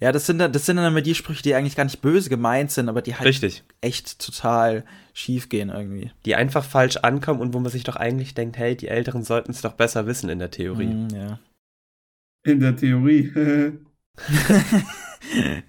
[0.00, 2.30] Ja, das sind, dann, das sind dann immer die Sprüche, die eigentlich gar nicht böse
[2.30, 3.64] gemeint sind, aber die halt Richtig.
[3.80, 6.12] echt total schief gehen irgendwie.
[6.24, 9.50] Die einfach falsch ankommen und wo man sich doch eigentlich denkt, hey, die Älteren sollten
[9.50, 10.86] es doch besser wissen in der Theorie.
[10.86, 11.40] Hm, ja.
[12.44, 13.32] In der Theorie.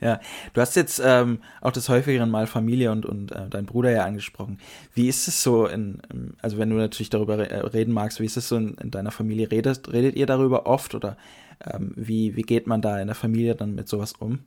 [0.01, 0.19] ja,
[0.53, 4.05] du hast jetzt ähm, auch des häufigeren Mal Familie und, und äh, dein Bruder ja
[4.05, 4.59] angesprochen.
[4.93, 6.01] Wie ist es so in,
[6.41, 8.91] also wenn du natürlich darüber re äh, reden magst, wie ist es so in, in,
[8.91, 9.49] deiner Familie?
[9.49, 11.17] Redet, redet ihr darüber oft oder
[11.63, 14.39] ähm, wie, wie geht man da in der Familie dann mit sowas um?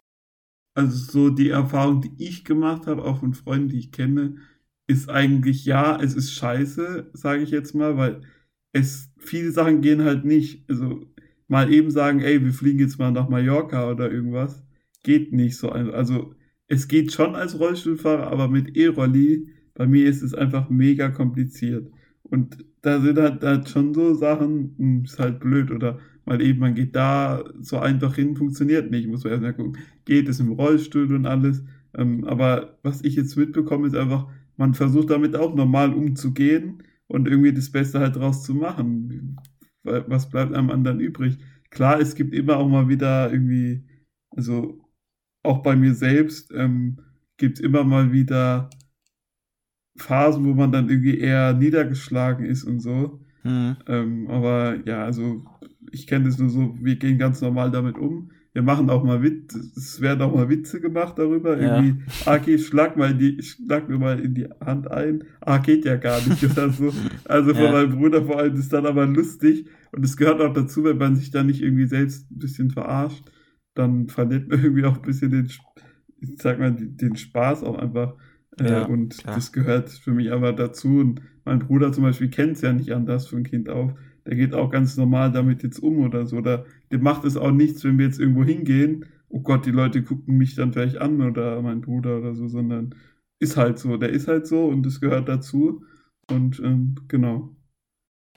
[0.74, 4.36] Also so die Erfahrung, die ich gemacht habe, auch von Freunden, die ich kenne,
[4.86, 8.22] ist eigentlich ja, es ist scheiße, sage ich jetzt mal, weil
[8.72, 10.68] es viele Sachen gehen halt nicht.
[10.70, 11.06] Also
[11.48, 14.62] mal eben sagen, ey, wir fliegen jetzt mal nach Mallorca oder irgendwas
[15.02, 15.94] geht nicht so einfach.
[15.94, 16.34] Also
[16.68, 21.90] es geht schon als Rollstuhlfahrer, aber mit E-Rolli, bei mir ist es einfach mega kompliziert.
[22.22, 26.60] Und da sind halt, halt schon so Sachen, hm, ist halt blöd oder mal eben,
[26.60, 29.08] man geht da so einfach hin, funktioniert nicht.
[29.08, 31.62] Muss man erstmal gucken, geht es im Rollstuhl und alles.
[31.96, 37.28] Ähm, aber was ich jetzt mitbekomme, ist einfach, man versucht damit auch normal umzugehen und
[37.28, 39.40] irgendwie das Beste halt draus zu machen.
[39.82, 41.38] Was bleibt einem anderen übrig?
[41.70, 43.84] Klar, es gibt immer auch mal wieder irgendwie,
[44.30, 44.78] also
[45.42, 46.98] auch bei mir selbst ähm,
[47.36, 48.70] gibt es immer mal wieder
[49.96, 53.20] Phasen, wo man dann irgendwie eher niedergeschlagen ist und so.
[53.42, 53.76] Mhm.
[53.88, 55.44] Ähm, aber ja, also
[55.92, 58.30] ich kenne das nur so, wir gehen ganz normal damit um.
[58.54, 61.58] Wir machen auch mal Witze, es werden auch mal Witze gemacht darüber.
[61.58, 61.76] Ja.
[61.76, 65.24] Irgendwie, okay, schlag mal die, schlag mir mal in die Hand ein.
[65.40, 66.92] Ah, geht ja gar nicht oder so.
[67.24, 67.72] Also von ja.
[67.72, 69.66] meinem Bruder vor allem ist dann aber lustig.
[69.90, 73.24] Und es gehört auch dazu, wenn man sich da nicht irgendwie selbst ein bisschen verarscht
[73.74, 78.14] dann verliert man irgendwie auch ein bisschen den, ich sag mal, den Spaß auch einfach.
[78.58, 79.34] Äh, ja, und klar.
[79.34, 80.98] das gehört für mich aber dazu.
[80.98, 83.92] Und mein Bruder zum Beispiel kennt es ja nicht anders von Kind auf.
[84.26, 86.36] Der geht auch ganz normal damit jetzt um oder so.
[86.36, 89.06] Oder dem macht es auch nichts, wenn wir jetzt irgendwo hingehen.
[89.28, 92.94] Oh Gott, die Leute gucken mich dann vielleicht an oder mein Bruder oder so, sondern
[93.40, 93.96] ist halt so.
[93.96, 95.84] Der ist halt so und es gehört dazu.
[96.30, 97.56] Und ähm, genau.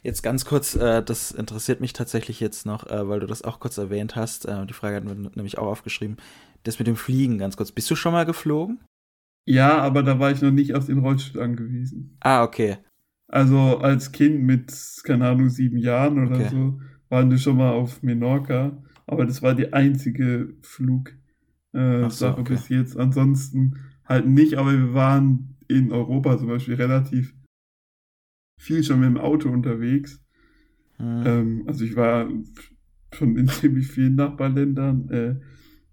[0.02, 3.60] Jetzt ganz kurz, äh, das interessiert mich tatsächlich jetzt noch, äh, weil du das auch
[3.60, 4.46] kurz erwähnt hast.
[4.46, 6.18] Äh, die Frage hatten wir nämlich auch aufgeschrieben.
[6.64, 7.72] Das mit dem Fliegen, ganz kurz.
[7.72, 8.80] Bist du schon mal geflogen?
[9.48, 12.18] Ja, aber da war ich noch nicht auf den Rollstuhl angewiesen.
[12.20, 12.78] Ah, okay.
[13.28, 16.50] Also als Kind mit, keine Ahnung, sieben Jahren oder okay.
[16.50, 18.84] so, waren wir schon mal auf Menorca.
[19.08, 21.16] Aber das war die einzige Flugsache
[21.74, 22.54] äh, so, okay.
[22.54, 22.98] bis jetzt.
[22.98, 27.34] Ansonsten halt nicht, aber wir waren in Europa zum Beispiel relativ
[28.60, 30.24] viel schon mit dem Auto unterwegs.
[31.00, 31.24] Mhm.
[31.26, 32.30] Ähm, also ich war
[33.14, 35.10] schon in ziemlich vielen Nachbarländern.
[35.10, 35.36] Äh,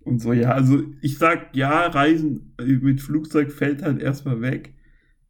[0.01, 4.75] und so, ja, also ich sag ja, Reisen mit Flugzeug fällt halt erstmal weg.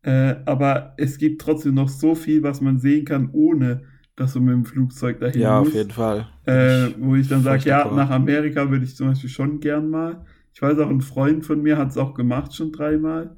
[0.03, 3.83] Äh, aber es gibt trotzdem noch so viel, was man sehen kann, ohne
[4.17, 5.69] dass du mit dem Flugzeug dahin ja, muss.
[5.69, 6.29] Ja, auf jeden Fall.
[6.45, 10.25] Äh, wo ich dann sage, ja, nach Amerika würde ich zum Beispiel schon gern mal.
[10.53, 13.37] Ich weiß auch, ein Freund von mir hat es auch gemacht, schon dreimal.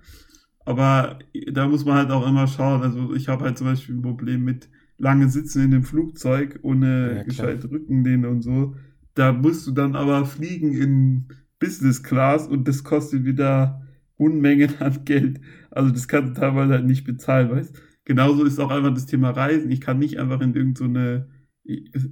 [0.65, 1.19] Aber
[1.53, 2.83] da muss man halt auch immer schauen.
[2.83, 7.17] Also ich habe halt zum Beispiel ein Problem mit lange Sitzen in dem Flugzeug ohne
[7.17, 8.75] ja, gescheite Rückenlehne und so.
[9.15, 11.29] Da musst du dann aber fliegen in
[11.61, 13.83] Business Class und das kostet wieder
[14.17, 15.41] Unmengen an Geld.
[15.75, 19.31] Also das kannst du teilweise halt nicht bezahlen, weißt Genauso ist auch einfach das Thema
[19.31, 19.71] Reisen.
[19.71, 21.29] Ich kann nicht einfach in irgendeine,
[21.65, 22.09] so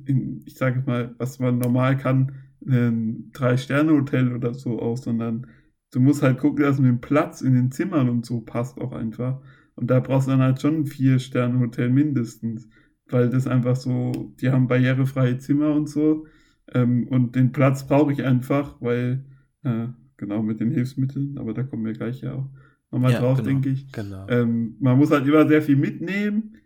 [0.47, 2.33] ich sage mal, was man normal kann,
[2.67, 5.47] ein Drei-Sterne-Hotel oder so aus, sondern
[5.91, 8.93] du musst halt gucken, dass mit dem Platz in den Zimmern und so passt auch
[8.93, 9.43] einfach.
[9.75, 12.69] Und da brauchst du dann halt schon ein Vier-Sterne-Hotel mindestens,
[13.11, 16.27] weil das einfach so, die haben barrierefreie Zimmer und so.
[16.73, 19.27] Ähm, und den Platz brauche ich einfach, weil,
[19.65, 22.49] äh, genau, mit den Hilfsmitteln, aber da kommen wir gleich ja auch
[22.93, 23.91] nochmal ja, drauf, genau, denke ich.
[23.91, 24.27] Genau.
[24.29, 26.57] Ähm, man muss halt immer sehr viel mitnehmen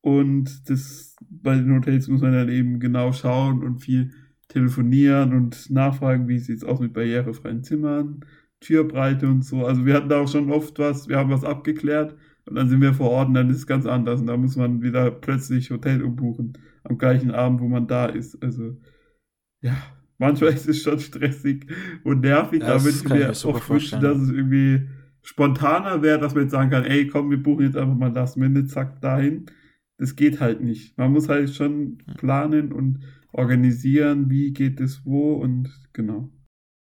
[0.00, 4.12] und das bei den Hotels muss man dann eben genau schauen und viel
[4.48, 8.24] telefonieren und nachfragen, wie sieht es aus mit barrierefreien Zimmern,
[8.60, 9.66] Türbreite und so.
[9.66, 12.80] Also wir hatten da auch schon oft was, wir haben was abgeklärt und dann sind
[12.80, 15.70] wir vor Ort und dann ist es ganz anders und da muss man wieder plötzlich
[15.70, 18.42] Hotel umbuchen am gleichen Abend, wo man da ist.
[18.42, 18.76] Also
[19.60, 19.76] ja,
[20.16, 21.66] manchmal ist es schon stressig
[22.04, 24.88] und nervig, ja, da würde ich mir oft wünschen, dass es irgendwie
[25.28, 28.36] spontaner wäre, dass man jetzt sagen kann, ey, komm, wir buchen jetzt einfach mal das
[28.36, 29.44] Minute, zack, dahin.
[29.98, 30.96] Das geht halt nicht.
[30.96, 33.00] Man muss halt schon planen und
[33.32, 36.30] organisieren, wie geht es wo und genau.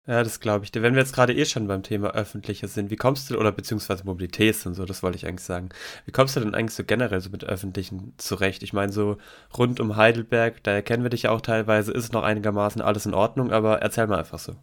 [0.06, 0.76] Ja, das glaube ich.
[0.76, 4.04] Wenn wir jetzt gerade eh schon beim Thema Öffentliches sind, wie kommst du, oder beziehungsweise
[4.04, 5.70] Mobilität und so, das wollte ich eigentlich sagen.
[6.06, 8.64] Wie kommst du denn eigentlich so generell so mit Öffentlichen zurecht?
[8.64, 9.18] Ich meine, so
[9.58, 13.14] rund um Heidelberg, da erkennen wir dich ja auch teilweise, ist noch einigermaßen alles in
[13.14, 14.56] Ordnung, aber erzähl mal einfach so.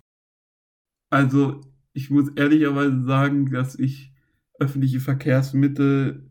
[1.10, 1.60] Also,
[1.94, 4.12] ich muss ehrlicherweise sagen, dass ich
[4.58, 6.30] öffentliche Verkehrsmittel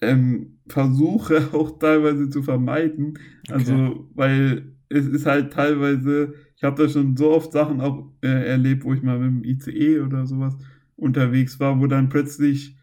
[0.00, 3.18] ähm, versuche auch teilweise zu vermeiden.
[3.50, 4.04] Also, okay.
[4.14, 8.84] Weil es ist halt teilweise, ich habe da schon so oft Sachen auch äh, erlebt,
[8.84, 10.56] wo ich mal mit dem ICE oder sowas
[10.96, 12.76] unterwegs war, wo dann plötzlich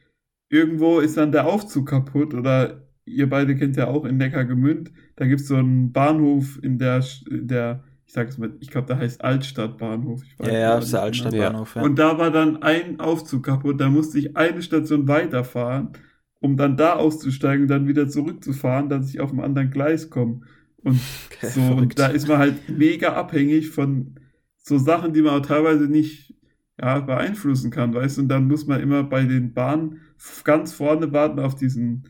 [0.49, 5.25] irgendwo ist dann der Aufzug kaputt oder ihr beide kennt ja auch in Neckargemünd, da
[5.25, 8.87] gibt es so einen Bahnhof in der, in der ich sag es mal, ich glaube,
[8.87, 10.21] da heißt Altstadtbahnhof.
[10.21, 11.75] Ich weiß ja, ja, ist der Altstadtbahnhof.
[11.75, 11.81] Ja.
[11.81, 15.93] Und da war dann ein Aufzug kaputt, da musste ich eine Station weiterfahren,
[16.41, 20.41] um dann da auszusteigen und dann wieder zurückzufahren, dass ich auf einem anderen Gleis komme.
[20.83, 20.99] Und
[21.31, 24.19] okay, so, und da ist man halt mega abhängig von
[24.57, 26.35] so Sachen, die man auch teilweise nicht
[26.81, 30.01] ja, beeinflussen kann, weißt du, und dann muss man immer bei den Bahnen
[30.43, 32.09] ganz vorne warten auf diesen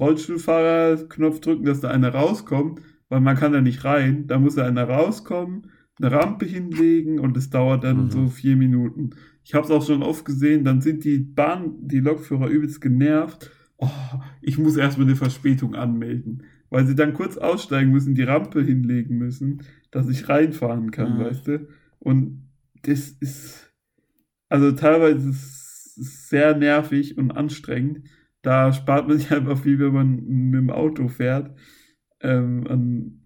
[0.00, 4.26] Rollstuhlfahrerknopf drücken, dass da einer rauskommt weil man kann da nicht rein.
[4.26, 8.10] Da muss einer rauskommen, eine Rampe hinlegen und es dauert dann mhm.
[8.10, 9.10] so vier Minuten.
[9.44, 13.50] Ich habe es auch schon oft gesehen, dann sind die Bahn, die Lokführer übelst genervt.
[13.78, 13.88] Oh,
[14.40, 19.18] ich muss erstmal eine Verspätung anmelden, weil sie dann kurz aussteigen müssen, die Rampe hinlegen
[19.18, 21.24] müssen, dass ich reinfahren kann, mhm.
[21.24, 21.68] weißt du?
[21.98, 22.48] Und
[22.82, 23.72] das ist,
[24.48, 28.08] also teilweise ist es sehr nervig und anstrengend.
[28.42, 31.54] Da spart man sich einfach viel, wenn man mit dem Auto fährt
[32.20, 33.20] ähm, an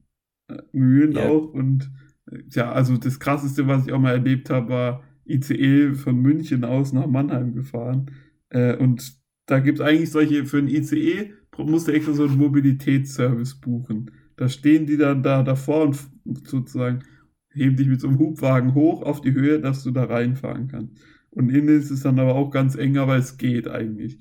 [0.49, 1.29] äh, Mühlen yeah.
[1.29, 1.53] auch.
[1.53, 1.91] Und
[2.31, 6.65] äh, ja, also das krasseste, was ich auch mal erlebt habe, war ICE von München
[6.65, 8.11] aus nach Mannheim gefahren.
[8.49, 12.39] Äh, und da gibt es eigentlich solche, für ein ICE musst du extra so einen
[12.39, 14.11] Mobilitätsservice buchen.
[14.37, 15.99] Da stehen die dann da davor und
[16.49, 17.01] sozusagen
[17.53, 20.97] heben dich mit so einem Hubwagen hoch auf die Höhe, dass du da reinfahren kannst.
[21.31, 24.19] Und innen ist es dann aber auch ganz eng, aber es geht eigentlich.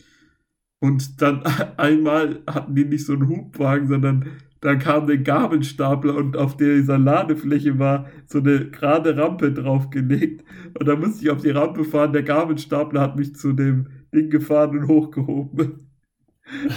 [0.80, 1.44] Und dann
[1.78, 4.26] einmal hatten die nicht so einen Hubwagen, sondern
[4.62, 10.43] da kam der Gabelstapler und auf dieser Ladefläche war so eine gerade Rampe draufgelegt.
[10.78, 12.12] Und da musste ich auf die Rampe fahren.
[12.13, 15.86] Der Gabelstapler hat mich zu dem Ding gefahren und hochgehoben.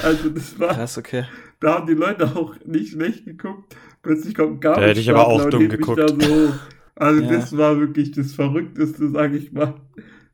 [0.03, 0.75] Also das war.
[0.75, 1.25] Krass, okay.
[1.59, 3.75] Da haben die Leute auch nicht schlecht geguckt.
[4.03, 5.99] Plötzlich kommt ein Da hätte ich aber auch Gabelstapler und dumm hebt mich geguckt.
[5.99, 6.55] da so hoch.
[6.95, 7.31] Also Ja.
[7.31, 9.75] das war wirklich das Verrückteste, sage ich mal,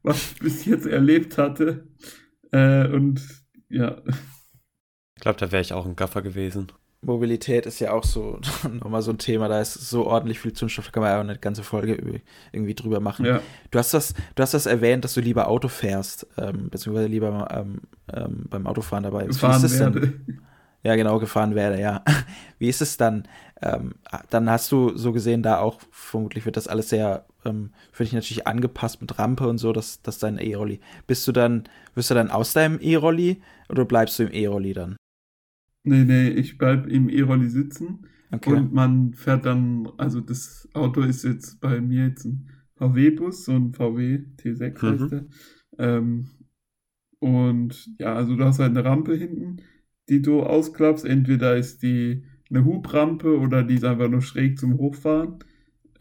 [0.02, 1.86] was ich bis jetzt erlebt hatte.
[2.50, 3.22] Äh, und
[3.68, 4.02] ja,
[5.14, 6.72] Ich glaube, da wäre ich auch ein Gaffer gewesen.
[7.00, 8.40] Mobilität ist ja auch so
[8.72, 11.24] nochmal so ein Thema, da ist so ordentlich viel Zündstoff, da kann man ja auch
[11.24, 12.20] eine ganze Folge
[12.52, 13.24] irgendwie drüber machen.
[13.24, 13.40] ja.
[13.70, 17.48] Du hast das, du hast das erwähnt, dass du lieber Auto fährst, ähm, beziehungsweise lieber
[17.52, 17.82] ähm,
[18.12, 19.40] ähm, beim Autofahren dabei bist.
[19.40, 19.94] Wie gefahren ist es denn?
[19.94, 20.14] werde.
[20.84, 22.04] Ja, genau, gefahren werde, ja.
[22.58, 23.26] Wie ist es dann?
[23.60, 23.94] Ähm,
[24.30, 28.12] dann hast du so gesehen, da auch, vermutlich wird das alles sehr ähm, für dich
[28.12, 30.80] natürlich angepasst mit Rampe und so, dass, dass dein E-Rolli.
[31.06, 34.96] Bist du dann, wirst du dann aus deinem E-Rolli oder bleibst du im E-Rolli dann?
[35.88, 38.52] Nee, nee, ich bleib im E-Rolli sitzen Okay.
[38.54, 43.52] und man fährt dann, also das Auto ist jetzt bei mir jetzt ein VW-Bus, so
[43.52, 45.00] ein VW T6 Mhm.
[45.00, 45.26] heißt der.
[45.78, 46.28] Ähm,
[47.20, 49.58] und ja, also du hast halt eine Rampe hinten,
[50.08, 51.04] die du ausklappst.
[51.04, 55.38] Entweder ist die eine Hubrampe oder die ist einfach nur schräg zum Hochfahren.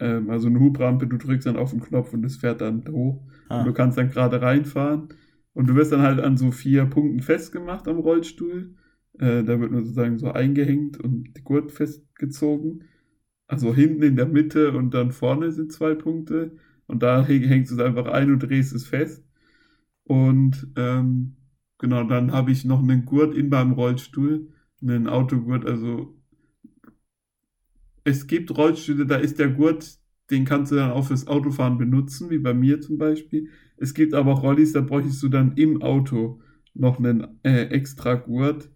[0.00, 3.22] Ähm, also eine Hubrampe, du drückst dann auf den Knopf und es fährt dann hoch.
[3.48, 5.08] ah, Und du kannst dann gerade reinfahren.
[5.54, 8.76] Und du wirst dann halt an so vier Punkten festgemacht am Rollstuhl.
[9.18, 12.84] Äh, da wird man sozusagen so eingehängt und die Gurt festgezogen.
[13.46, 16.56] Also hinten in der Mitte und dann vorne sind zwei Punkte.
[16.86, 19.24] Und da häng- hängst du es einfach ein und drehst es fest.
[20.04, 21.36] Und ähm,
[21.78, 24.48] genau, dann habe ich noch einen Gurt in meinem Rollstuhl,
[24.82, 25.66] einen Autogurt.
[25.66, 26.16] Also
[28.04, 29.98] es gibt Rollstühle, da ist der Gurt,
[30.30, 33.48] den kannst du dann auch fürs Autofahren benutzen, wie bei mir zum Beispiel.
[33.76, 36.40] Es gibt aber auch Rollis, da bräuchtest du dann im Auto
[36.74, 38.70] noch einen äh, extra Gurt,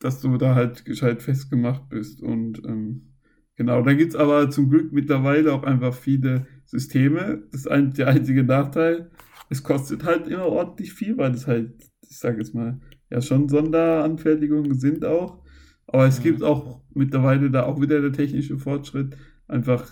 [0.00, 2.22] dass du da halt gescheit festgemacht bist.
[2.22, 3.14] Und ähm,
[3.56, 7.42] genau, dann gibt's aber zum Glück mittlerweile auch einfach viele Systeme.
[7.52, 9.10] Das ist ein, der einzige Nachteil.
[9.50, 11.74] Es kostet halt immer ordentlich viel, weil das halt,
[12.08, 15.44] ich sage jetzt mal, ja schon Sonderanfertigungen sind auch.
[15.86, 16.22] Aber es Mhm.
[16.24, 19.16] gibt auch mittlerweile da auch wieder der technische Fortschritt,
[19.48, 19.90] einfach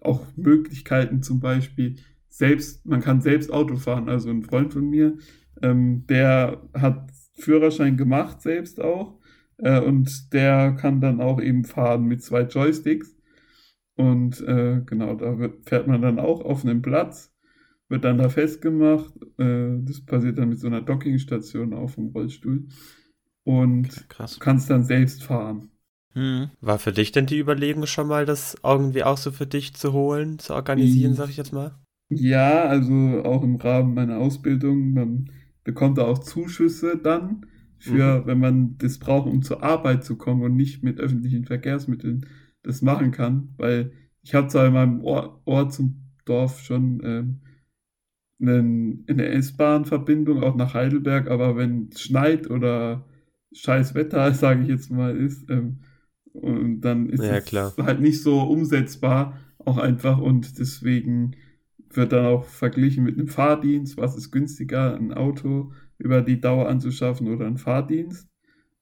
[0.00, 1.96] auch Möglichkeiten zum Beispiel
[2.28, 4.08] selbst, man kann selbst Auto fahren.
[4.08, 5.16] Also ein Freund von mir,
[5.62, 9.17] ähm, der hat Führerschein gemacht selbst auch
[9.58, 13.14] äh, und der kann dann auch eben fahren mit zwei Joysticks.
[13.96, 17.32] Und äh, genau, da wird, fährt man dann auch auf einem Platz,
[17.88, 19.14] wird dann da festgemacht.
[19.38, 22.68] Äh, das passiert dann mit so einer Dockingstation auf dem Rollstuhl.
[23.44, 24.34] Und krass.
[24.34, 25.70] du kannst dann selbst fahren.
[26.12, 26.50] Hm.
[26.60, 29.92] War für dich denn die Überlegung schon mal, das irgendwie auch so für dich zu
[29.94, 31.14] holen, zu organisieren, Mhm.
[31.14, 31.78] sag ich jetzt mal?
[32.10, 32.94] Ja, also
[33.24, 35.30] auch im Rahmen meiner Ausbildung, man
[35.64, 37.46] bekommt da auch Zuschüsse dann
[37.78, 42.26] für, wenn man das braucht, um zur Arbeit zu kommen und nicht mit öffentlichen Verkehrsmitteln
[42.62, 47.40] das machen kann, weil ich habe zwar in meinem Or Ort zum Dorf schon ähm,
[48.40, 53.04] einen, eine S-Bahn-Verbindung auch nach Heidelberg, aber wenn es schneit oder
[53.52, 55.80] scheiß Wetter, sage ich jetzt mal, ist, ähm,
[56.32, 57.74] und dann ist Ja, es klar.
[57.78, 61.36] halt nicht so umsetzbar, auch einfach und deswegen
[61.90, 66.68] wird dann auch verglichen mit einem Fahrdienst, was ist günstiger, ein Auto über die Dauer
[66.68, 68.28] anzuschaffen oder ein Fahrdienst.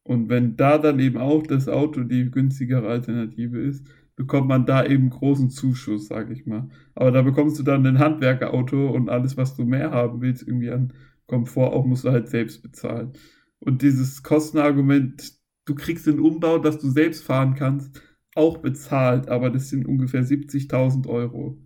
[0.03, 4.85] Und wenn da dann eben auch das Auto die günstigere Alternative ist, bekommt man da
[4.85, 6.69] eben großen Zuschuss, sage ich mal.
[6.95, 10.71] Aber da bekommst du dann ein Handwerkerauto und alles, was du mehr haben willst, irgendwie
[10.71, 10.93] an
[11.27, 13.13] Komfort, auch musst du halt selbst bezahlen.
[13.59, 15.33] Und dieses Kostenargument,
[15.67, 18.01] du kriegst den Umbau, dass du selbst fahren kannst,
[18.35, 21.59] auch bezahlt, aber das sind ungefähr 70.000 Euro,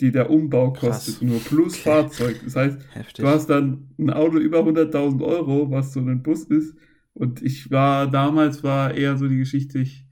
[0.00, 1.06] die der Umbau Krass.
[1.06, 1.82] kostet, nur plus Okay.
[1.82, 2.40] Fahrzeug.
[2.44, 3.24] Das heißt, Heftig.
[3.24, 6.76] Du hast dann ein Auto über 100.000 Euro, was so ein Bus ist.
[7.12, 10.06] Und ich war, damals war eher so die Geschichte, ich,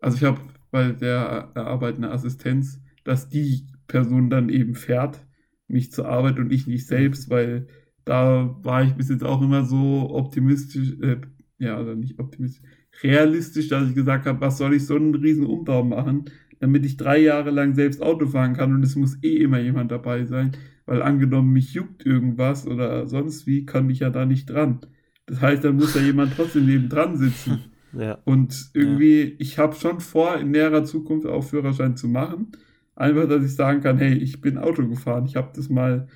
[0.00, 5.26] also ich habe bei der Arbeit eine Assistenz, dass die Person dann eben fährt,
[5.66, 7.66] mich zur Arbeit und ich nicht selbst, weil
[8.04, 11.20] da war ich bis jetzt auch immer so optimistisch, äh,
[11.58, 12.62] ja, also nicht optimistisch,
[13.02, 16.26] realistisch, dass ich gesagt habe, was soll ich so einen riesen Umbau machen,
[16.60, 19.90] damit ich drei Jahre lang selbst Auto fahren kann und es muss eh immer jemand
[19.90, 20.52] dabei sein.
[20.86, 24.80] Weil angenommen, mich juckt irgendwas oder sonst wie, kann ich ja da nicht dran.
[25.26, 27.64] Das heißt, dann muss ja jemand trotzdem neben dran sitzen.
[27.92, 28.18] Ja.
[28.26, 32.52] Und irgendwie, ich habe schon vor, in näherer Zukunft auch Führerschein zu machen.
[32.94, 35.24] Einfach, dass ich sagen kann, hey, ich bin Auto gefahren.
[35.24, 36.06] Ich habe das mal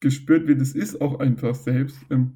[0.00, 1.98] gespürt, wie das ist, auch einfach selbst.
[2.10, 2.32] Ähm,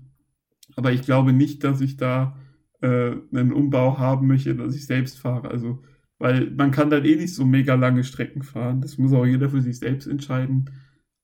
[0.77, 2.37] Aber ich glaube nicht, dass ich da
[2.81, 5.51] äh, einen Umbau haben möchte, dass ich selbst fahre.
[5.51, 5.83] Also,
[6.19, 8.81] weil man kann dann eh nicht so mega lange Strecken fahren.
[8.81, 10.71] Das muss auch jeder für sich selbst entscheiden.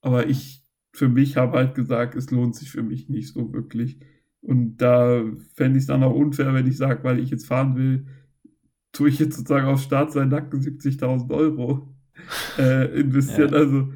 [0.01, 4.01] Aber ich, für mich, habe halt gesagt, es lohnt sich für mich nicht so wirklich.
[4.40, 5.24] Und da
[5.55, 8.07] fände ich es dann auch unfair, wenn ich sage, weil ich jetzt fahren will,
[8.93, 11.95] tue ich jetzt sozusagen auf Start sein Nacken 70.000 Euro
[12.59, 13.53] äh, investieren.
[13.53, 13.59] Ja.
[13.59, 13.93] Also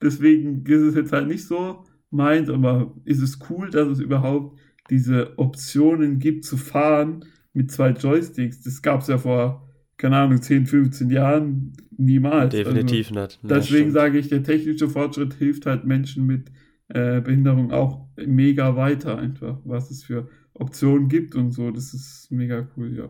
[0.00, 4.60] deswegen ist es jetzt halt nicht so meint, aber ist es cool, dass es überhaupt
[4.90, 8.62] diese Optionen gibt zu fahren mit zwei Joysticks.
[8.62, 12.50] Das gab es ja vor, keine Ahnung, 10, 15 Jahren niemals.
[12.50, 13.38] Definitiv also, nicht.
[13.42, 13.92] Ja, deswegen stimmt.
[13.92, 16.50] sage ich, der technische Fortschritt hilft halt Menschen mit
[16.88, 21.70] äh, Behinderung auch mega weiter einfach, was es für Optionen gibt und so.
[21.70, 23.08] Das ist mega cool, ja.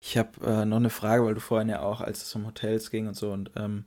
[0.00, 2.90] Ich habe äh, noch eine Frage, weil du vorhin ja auch, als es um Hotels
[2.90, 3.84] ging und so und ähm,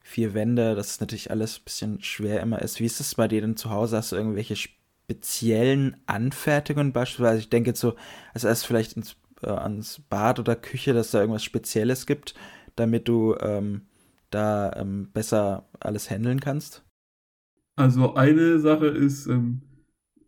[0.00, 2.80] vier Wände, das ist natürlich alles ein bisschen schwer immer ist.
[2.80, 3.96] Wie ist es bei dir denn zu Hause?
[3.96, 7.40] Hast du irgendwelche speziellen Anfertigungen beispielsweise?
[7.40, 7.94] Ich denke jetzt so,
[8.34, 12.34] als erst vielleicht ins, äh, ans Bad oder Küche, dass da irgendwas Spezielles gibt,
[12.76, 13.82] damit du ähm,
[14.30, 16.84] da ähm, besser alles handeln kannst?
[17.76, 19.62] Also eine Sache ist, ähm,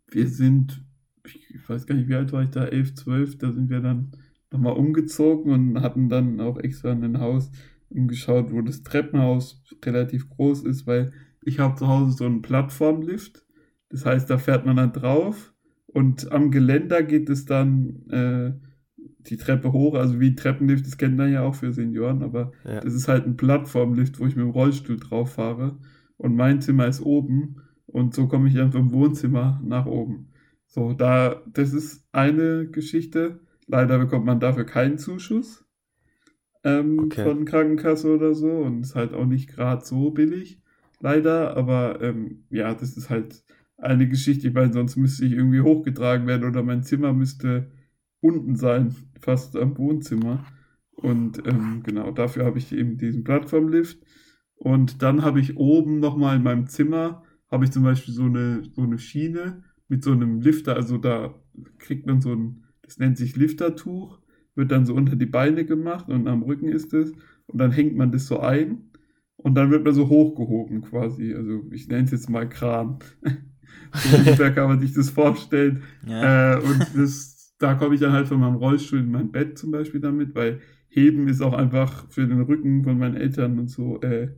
[0.09, 0.83] wir sind,
[1.23, 4.11] ich weiß gar nicht, wie alt war ich da, 11, 12, da sind wir dann
[4.51, 7.51] nochmal umgezogen und hatten dann auch extra ein Haus
[7.89, 11.11] umgeschaut, wo das Treppenhaus relativ groß ist, weil
[11.43, 13.45] ich habe zu Hause so einen Plattformlift.
[13.89, 15.53] Das heißt, da fährt man dann drauf
[15.87, 18.53] und am Geländer geht es dann äh,
[19.29, 22.79] die Treppe hoch, also wie Treppenlift, das kennt man ja auch für Senioren, aber ja.
[22.79, 25.77] das ist halt ein Plattformlift, wo ich mit dem Rollstuhl drauf fahre
[26.17, 30.29] und mein Zimmer ist oben und so komme ich dann vom Wohnzimmer nach oben.
[30.67, 33.39] So, da, das ist eine Geschichte.
[33.67, 35.65] Leider bekommt man dafür keinen Zuschuss
[36.65, 37.23] ähm, okay.
[37.23, 40.61] von Krankenkasse oder so und ist halt auch nicht gerade so billig,
[40.99, 41.55] leider.
[41.55, 43.43] Aber ähm, ja, das ist halt
[43.77, 47.71] eine Geschichte, weil sonst müsste ich irgendwie hochgetragen werden oder mein Zimmer müsste
[48.25, 50.45] unten sein, fast am Wohnzimmer.
[50.91, 53.99] Und ähm, genau, dafür habe ich eben diesen Plattformlift.
[54.55, 58.63] Und dann habe ich oben nochmal in meinem Zimmer, habe ich zum Beispiel so eine,
[58.73, 61.35] so eine Schiene mit so einem Lifter, also da
[61.77, 64.19] kriegt man so ein, das nennt sich Liftertuch
[64.55, 67.11] wird dann so unter die Beine gemacht und am Rücken ist es.
[67.47, 68.89] Und dann hängt man das so ein
[69.37, 71.33] und dann wird man so hochgehoben quasi.
[71.33, 72.99] Also ich nenne es jetzt mal Kran.
[73.93, 75.83] so ungefähr kann man sich das vorstellen.
[76.07, 76.53] Ja.
[76.53, 79.71] Äh, und das, da komme ich dann halt von meinem Rollstuhl in mein Bett zum
[79.71, 83.99] Beispiel damit, weil Heben ist auch einfach für den Rücken von meinen Eltern und so
[84.01, 84.29] äh,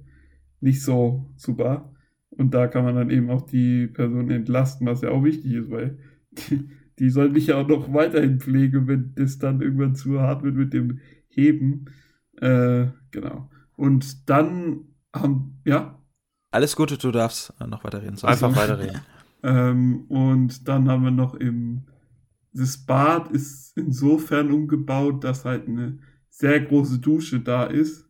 [0.59, 1.93] nicht so super.
[2.29, 5.71] Und da kann man dann eben auch die Person entlasten, was ja auch wichtig ist,
[5.71, 5.97] weil
[6.31, 10.43] die, die soll mich ja auch noch weiterhin pflegen, wenn das dann irgendwann zu hart
[10.43, 11.85] wird mit dem Heben.
[12.41, 13.49] Äh, genau.
[13.75, 15.99] Und dann haben, ja.
[16.51, 18.17] Alles Gute, du darfst noch weiterreden.
[18.23, 19.01] Einfach weiterreden.
[19.43, 21.85] ähm, und dann haben wir noch im,
[22.57, 25.99] das Bad ist insofern umgebaut, dass halt eine
[26.29, 28.09] sehr große Dusche da ist,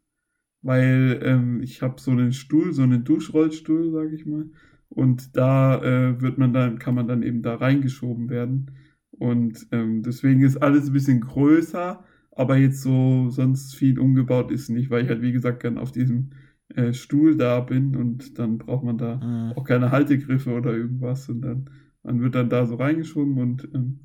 [0.62, 4.50] weil ähm, ich habe so einen Stuhl, so einen Duschrollstuhl, sage ich mal,
[4.90, 8.72] und da äh, wird man dann, kann man dann eben da reingeschoben werden.
[9.12, 14.70] Und ähm, deswegen ist alles ein bisschen größer, aber jetzt so sonst viel umgebaut ist
[14.70, 16.32] nicht, weil ich halt wie gesagt gern auf diesem
[16.70, 19.58] äh, Stuhl da bin und dann braucht man da mhm.
[19.58, 21.70] auch keine Haltegriffe oder irgendwas und dann
[22.04, 24.00] man wird dann da so reingeschoben und ähm,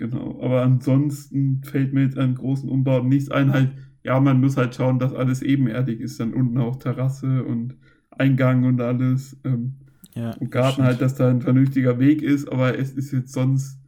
[0.00, 0.40] genau.
[0.42, 3.52] Aber ansonsten fällt mir jetzt an großen Umbauten nichts ein.
[3.52, 3.72] Halt,
[4.02, 7.76] ja, man muss halt schauen, dass alles ebenerdig ist, dann unten auch Terrasse und
[8.10, 9.38] Eingang und alles.
[9.44, 9.74] Ähm,
[10.14, 13.78] ja, und Garten halt, dass da ein vernünftiger Weg ist, aber es ist jetzt sonst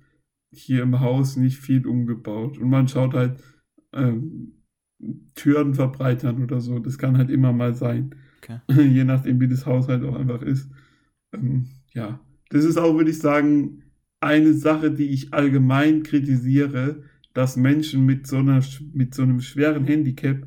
[0.53, 2.59] hier im Haus nicht viel umgebaut.
[2.59, 3.43] Und man schaut halt
[3.95, 4.53] ähm,
[5.35, 6.79] Türen verbreitern oder so.
[6.79, 8.15] Das kann halt immer mal sein.
[8.39, 8.61] Okay.
[8.69, 10.71] Je nachdem, wie das Haus halt auch einfach ist.
[11.33, 13.83] Ähm, ja, das ist auch, würde ich sagen,
[14.23, 17.03] eine Sache, die ich allgemein kritisiere,
[17.35, 18.63] dass Menschen mit so, einer,
[18.93, 20.47] mit so einem schweren Handicap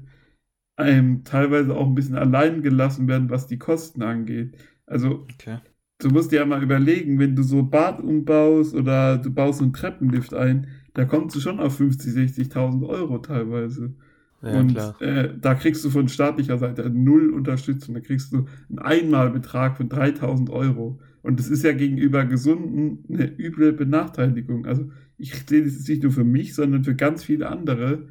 [0.77, 4.57] einem teilweise auch ein bisschen allein gelassen werden, was die Kosten angeht.
[4.85, 5.59] Also, okay.
[5.99, 9.73] du musst dir ja mal überlegen, wenn du so Bad umbaust oder du baust einen
[9.73, 13.93] Treppenlift ein, da kommst du schon auf 50.000, 60.000 Euro teilweise.
[14.41, 17.95] Ja, und äh, da kriegst du von staatlicher Seite null Unterstützung.
[17.95, 20.99] Da kriegst du einen Einmalbetrag von 3000 Euro.
[21.25, 24.67] Und das ist ja gegenüber Gesunden eine üble Benachteiligung.
[24.67, 28.09] Also ich sehe das nicht nur für mich, sondern für ganz viele andere,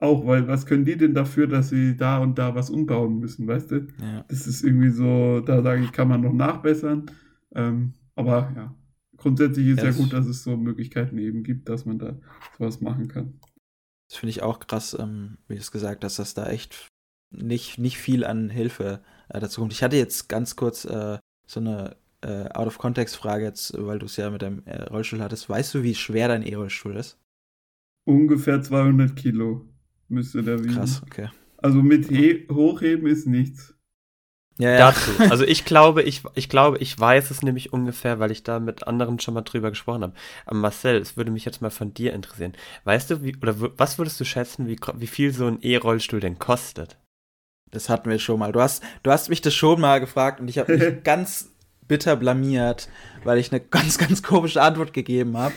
[0.00, 3.46] auch, weil was können die denn dafür, dass sie da und da was umbauen müssen,
[3.46, 3.86] weißt du?
[4.00, 4.24] Ja.
[4.28, 7.04] Das ist irgendwie so, da sage ich, kann man noch nachbessern.
[7.54, 8.74] Ähm, aber ja,
[9.18, 12.16] grundsätzlich ist ja, ja gut, dass es so Möglichkeiten eben gibt, dass man da
[12.56, 13.40] sowas machen kann.
[14.08, 16.88] Das finde ich auch krass, ähm, wie du es gesagt hast, dass da echt
[17.30, 19.74] nicht, nicht viel an Hilfe äh, dazu kommt.
[19.74, 24.30] Ich hatte jetzt ganz kurz äh, so eine äh, Out-of-Context-Frage jetzt, weil du es ja
[24.30, 25.48] mit deinem äh, Rollstuhl hattest.
[25.48, 27.18] Weißt du, wie schwer dein E-Rollstuhl ist?
[28.04, 29.66] Ungefähr 200 Kilo
[30.08, 30.74] müsste der wiegen.
[30.74, 31.28] Krass, okay.
[31.58, 33.74] Also mit He Hochheben ist nichts.
[34.58, 34.78] Ja, ja.
[34.78, 35.10] Dazu.
[35.30, 38.86] Also ich glaube, ich, ich glaube, ich weiß es nämlich ungefähr, weil ich da mit
[38.86, 40.14] anderen schon mal drüber gesprochen habe.
[40.46, 42.52] Aber Marcel, es würde mich jetzt mal von dir interessieren.
[42.84, 46.38] Weißt du, wie, oder was würdest du schätzen, wie, wie viel so ein E-Rollstuhl denn
[46.38, 46.98] kostet?
[47.70, 48.52] Das hatten wir schon mal.
[48.52, 51.53] Du hast, du hast mich das schon mal gefragt und ich habe mich ganz
[51.88, 52.88] bitter blamiert,
[53.24, 55.54] weil ich eine ganz, ganz komische Antwort gegeben habe.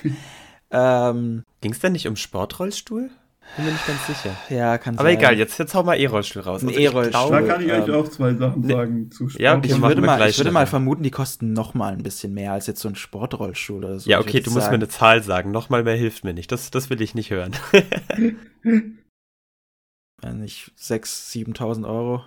[0.71, 3.09] ähm, Ging es denn nicht um Sportrollstuhl?
[3.55, 4.35] Bin mir nicht ganz sicher.
[4.49, 5.17] Ja, kann Aber sein.
[5.17, 6.63] egal, jetzt, jetzt hau mal E-Rollstuhl raus.
[6.63, 7.31] Also E-Rollstuhl.
[7.31, 9.41] Da kann ich euch ähm, auch zwei Sachen ne, sagen zu Sport.
[9.41, 12.33] Ja, okay, ich würde, mal, ich würde mal vermuten, die kosten noch mal ein bisschen
[12.33, 14.09] mehr als jetzt so ein Sportrollstuhl oder so.
[14.09, 14.73] Ja, okay, du musst sagen.
[14.73, 15.51] mir eine Zahl sagen.
[15.51, 16.51] Noch mal mehr hilft mir nicht.
[16.51, 17.55] Das, das will ich nicht hören.
[20.33, 22.23] nicht 6.000, 7.000 Euro.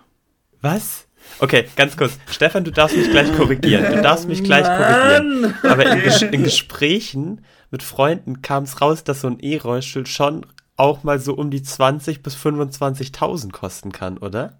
[0.62, 1.06] Was?
[1.38, 2.18] Okay, ganz kurz.
[2.30, 3.94] Stefan, du darfst mich gleich korrigieren.
[3.94, 5.54] Du darfst mich gleich korrigieren.
[5.62, 7.40] Aber in, Ges in Gesprächen
[7.70, 10.44] mit Freunden kam es raus, dass so ein E-Rollstuhl schon
[10.76, 14.58] auch mal so um die 20 bis 25.000 kosten kann, oder?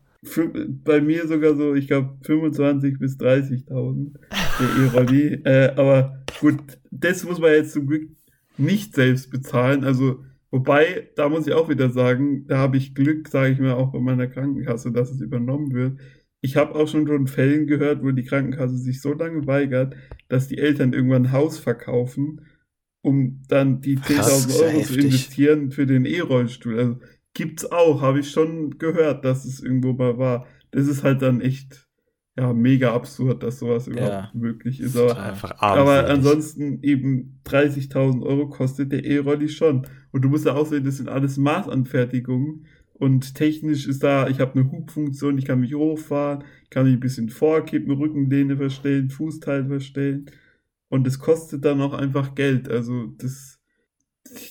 [0.85, 4.13] Bei mir sogar so, ich glaube 25 bis 30.000
[4.61, 5.27] der E-Rolli.
[5.45, 8.11] äh, aber gut, das muss man jetzt zum Glück
[8.59, 9.85] nicht selbst bezahlen.
[9.85, 13.77] Also Wobei, da muss ich auch wieder sagen, da habe ich Glück, sage ich mir
[13.77, 15.99] auch bei meiner Krankenkasse, dass es übernommen wird.
[16.41, 19.95] Ich habe auch schon von Fällen gehört, wo die Krankenkasse sich so lange weigert,
[20.29, 22.41] dass die Eltern irgendwann ein Haus verkaufen,
[23.03, 26.79] um dann die 10.000 Euro zu investieren für den E-Rollstuhl.
[26.79, 27.01] Also
[27.35, 30.47] gibt's auch, habe ich schon gehört, dass es irgendwo mal war.
[30.71, 31.91] Das ist halt dann echt
[32.39, 34.97] ja, mega absurd, dass sowas überhaupt ja, möglich ist.
[34.97, 39.87] Aber, einfach aber ansonsten eben 30.000 Euro kostet der E-Rolli schon.
[40.13, 42.67] Und du musst ja auch sehen, das sind alles Maßanfertigungen.
[43.01, 47.01] Und technisch ist da, ich habe eine Hubfunktion, ich kann mich hochfahren, kann mich ein
[47.01, 50.27] bisschen vorkippen, Rückenlehne verstellen, Fußteil verstellen.
[50.91, 52.69] Und das kostet dann auch einfach Geld.
[52.69, 53.59] Also das,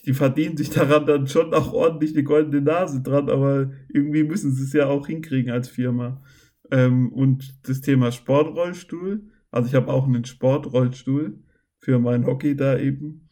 [0.04, 4.52] die verdienen sich daran dann schon auch ordentlich eine goldene Nase dran, aber irgendwie müssen
[4.52, 6.24] sie es ja auch hinkriegen als Firma.
[6.72, 9.30] Ähm, und das Thema Sportrollstuhl.
[9.52, 11.38] Also ich habe auch einen Sportrollstuhl
[11.78, 13.30] für mein Hockey da eben.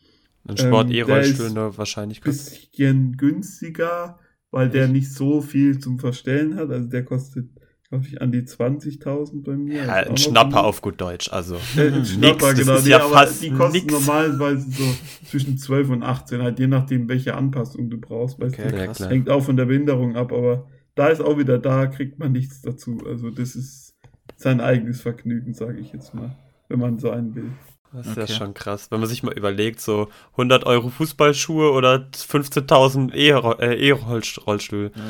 [0.48, 2.22] Ein Sport-E-Rollstuhl, ne, wahrscheinlich.
[2.22, 4.20] Bisschen günstiger,
[4.52, 6.70] weil der nicht so viel zum Verstellen hat.
[6.70, 7.50] Also der kostet,
[7.90, 9.84] glaube ich, an die 20.000 bei mir.
[9.86, 11.56] Ja, ein Schnapper auf gut Deutsch, also.
[11.76, 12.80] Äh, ein Schnapper, nix, genau.
[12.80, 13.94] Nee, ja aber die kosten nix.
[13.94, 14.84] normalerweise so
[15.26, 18.40] zwischen 12 und 18, halt je nachdem, welche Anpassung du brauchst.
[18.40, 21.88] Weißt okay, du, hängt auch von der Behinderung ab, aber da ist auch wieder, da
[21.88, 22.98] kriegt man nichts dazu.
[23.06, 23.96] Also das ist
[24.36, 26.36] sein eigenes Vergnügen, sage ich jetzt mal,
[26.70, 27.52] wenn man so einen will.
[27.98, 28.22] Das ist okay.
[28.22, 34.92] ja schon krass, wenn man sich mal überlegt, so 100 Euro Fußballschuhe oder 15.000 E-Rollstuhl.
[34.96, 35.02] Ja.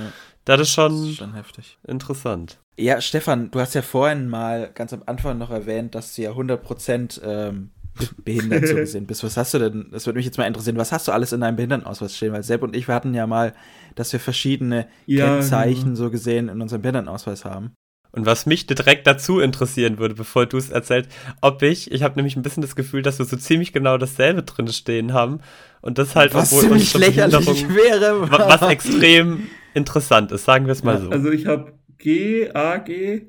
[0.45, 1.77] Das ist schon, das ist schon heftig.
[1.85, 2.59] interessant.
[2.77, 6.31] Ja, Stefan, du hast ja vorhin mal ganz am Anfang noch erwähnt, dass du ja
[6.31, 7.71] 100% ähm,
[8.23, 9.23] behindert so gesehen bist.
[9.23, 11.41] Was hast du denn, das würde mich jetzt mal interessieren, was hast du alles in
[11.41, 12.31] deinem Behindertenausweis stehen?
[12.31, 13.53] Weil Sepp und ich, wir hatten ja mal,
[13.95, 15.95] dass wir verschiedene ja, Kennzeichen genau.
[15.95, 17.73] so gesehen in unserem Behindertenausweis haben.
[18.17, 22.15] Und was mich direkt dazu interessieren würde, bevor du es erzählst, ob ich, ich habe
[22.15, 25.39] nämlich ein bisschen das Gefühl, dass wir so ziemlich genau dasselbe drin stehen haben
[25.81, 29.43] und das halt, was obwohl ziemlich lächerlich wäre, was extrem
[29.75, 31.09] interessant ist, sagen wir es mal ja, so.
[31.11, 33.27] Also ich habe G, A, G,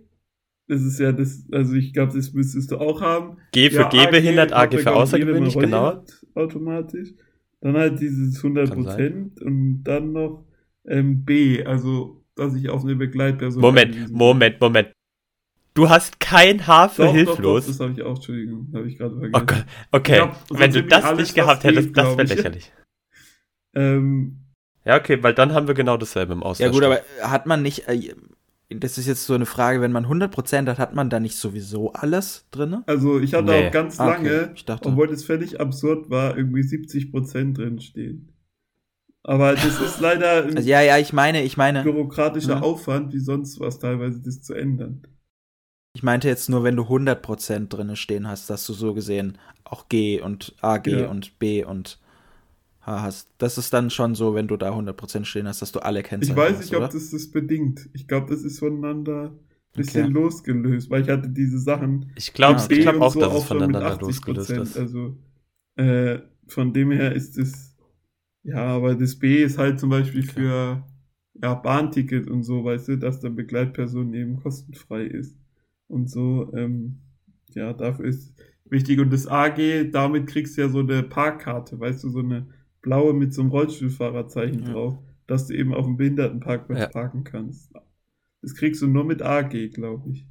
[0.69, 3.37] das ist ja das, also ich glaube, das müsstest du auch haben.
[3.53, 6.03] G für ja, Gehbehindert, AG, AG für außergewöhnlich, genau.
[6.35, 7.11] Automatisch.
[7.61, 10.47] Dann halt dieses 100% und dann noch
[10.87, 13.61] ähm, B, also dass ich auf eine Begleitperson.
[13.61, 14.89] Moment, Moment, Moment.
[15.75, 17.37] Du hast kein Haar für doch, hilflos.
[17.37, 19.43] Doch, doch, das habe ich auch, Entschuldigung, habe ich gerade vergessen.
[19.43, 19.63] Okay,
[19.93, 20.15] okay.
[20.17, 22.73] Glaub, wenn du das alles, nicht gehabt hättest, das wäre lächerlich.
[23.75, 24.39] ähm,
[24.85, 26.67] ja, okay, weil dann haben wir genau dasselbe im Ausweis.
[26.67, 28.15] Ja gut, aber hat man nicht, äh,
[28.71, 31.93] das ist jetzt so eine Frage, wenn man 100% hat, hat man da nicht sowieso
[31.93, 32.79] alles drin?
[32.87, 33.69] Also ich hatte nee.
[33.69, 34.79] auch ganz ah, lange, okay.
[34.83, 38.33] obwohl das völlig absurd war, irgendwie 70% drin stehen.
[39.29, 42.61] Aber das ist leider ein also, ja, ja, ich meine, ich meine, bürokratischer ja.
[42.63, 45.03] Aufwand, wie sonst was teilweise, das zu ändern.
[45.93, 49.91] Ich meinte jetzt nur, wenn du 100% drin stehen hast, dass du so gesehen auch
[49.91, 51.11] G und AG ja.
[51.11, 51.99] und B und
[52.81, 53.29] hast.
[53.37, 56.31] Das ist dann schon so, wenn du da 100% stehen hast, dass du alle kennst.
[56.31, 57.91] Ich weiß nicht, ob das das bedingt.
[57.93, 59.39] Ich glaube, das ist voneinander ein
[59.77, 60.15] bisschen okay.
[60.15, 62.13] losgelöst, weil ich hatte diese Sachen.
[62.17, 64.79] Ich glaube ja, glaub auch, so dass es voneinander losgelöst ist.
[64.79, 65.19] Also
[65.77, 67.68] äh, von dem her ist es,
[68.43, 70.33] ja, aber das B ist halt zum Beispiel okay.
[70.33, 70.85] für
[71.43, 75.37] ja, Bahnticket und so, weißt du, dass der Begleitperson eben kostenfrei ist.
[75.87, 77.01] Und so, ähm,
[77.55, 78.35] ja, dafür ist
[78.65, 79.01] wichtig.
[79.01, 82.47] Und das AG, damit kriegst du ja so eine Parkkarte, weißt du, so eine
[82.83, 84.73] blaue mit so einem Rollstuhlfahrerzeichen ja.
[84.73, 86.89] drauf, dass du eben auf dem Behindertenparkplatz ja.
[86.89, 87.73] parken kannst.
[88.43, 90.27] Das kriegst du nur mit AG, glaube ich.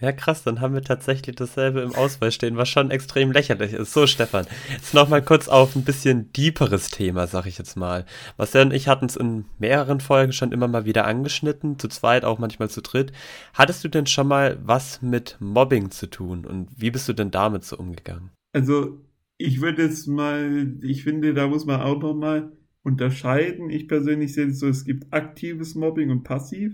[0.00, 3.92] Ja, krass, dann haben wir tatsächlich dasselbe im Ausweis stehen, was schon extrem lächerlich ist.
[3.92, 8.06] So, Stefan, jetzt nochmal kurz auf ein bisschen deeperes Thema, sag ich jetzt mal.
[8.38, 12.24] Marcel und ich hatten es in mehreren Folgen schon immer mal wieder angeschnitten, zu zweit,
[12.24, 13.12] auch manchmal zu dritt.
[13.52, 17.30] Hattest du denn schon mal was mit Mobbing zu tun und wie bist du denn
[17.30, 18.30] damit so umgegangen?
[18.52, 19.04] Also,
[19.36, 23.68] ich würde jetzt mal, ich finde, da muss man auch nochmal unterscheiden.
[23.68, 26.72] Ich persönlich sehe es so, es gibt aktives Mobbing und passiv.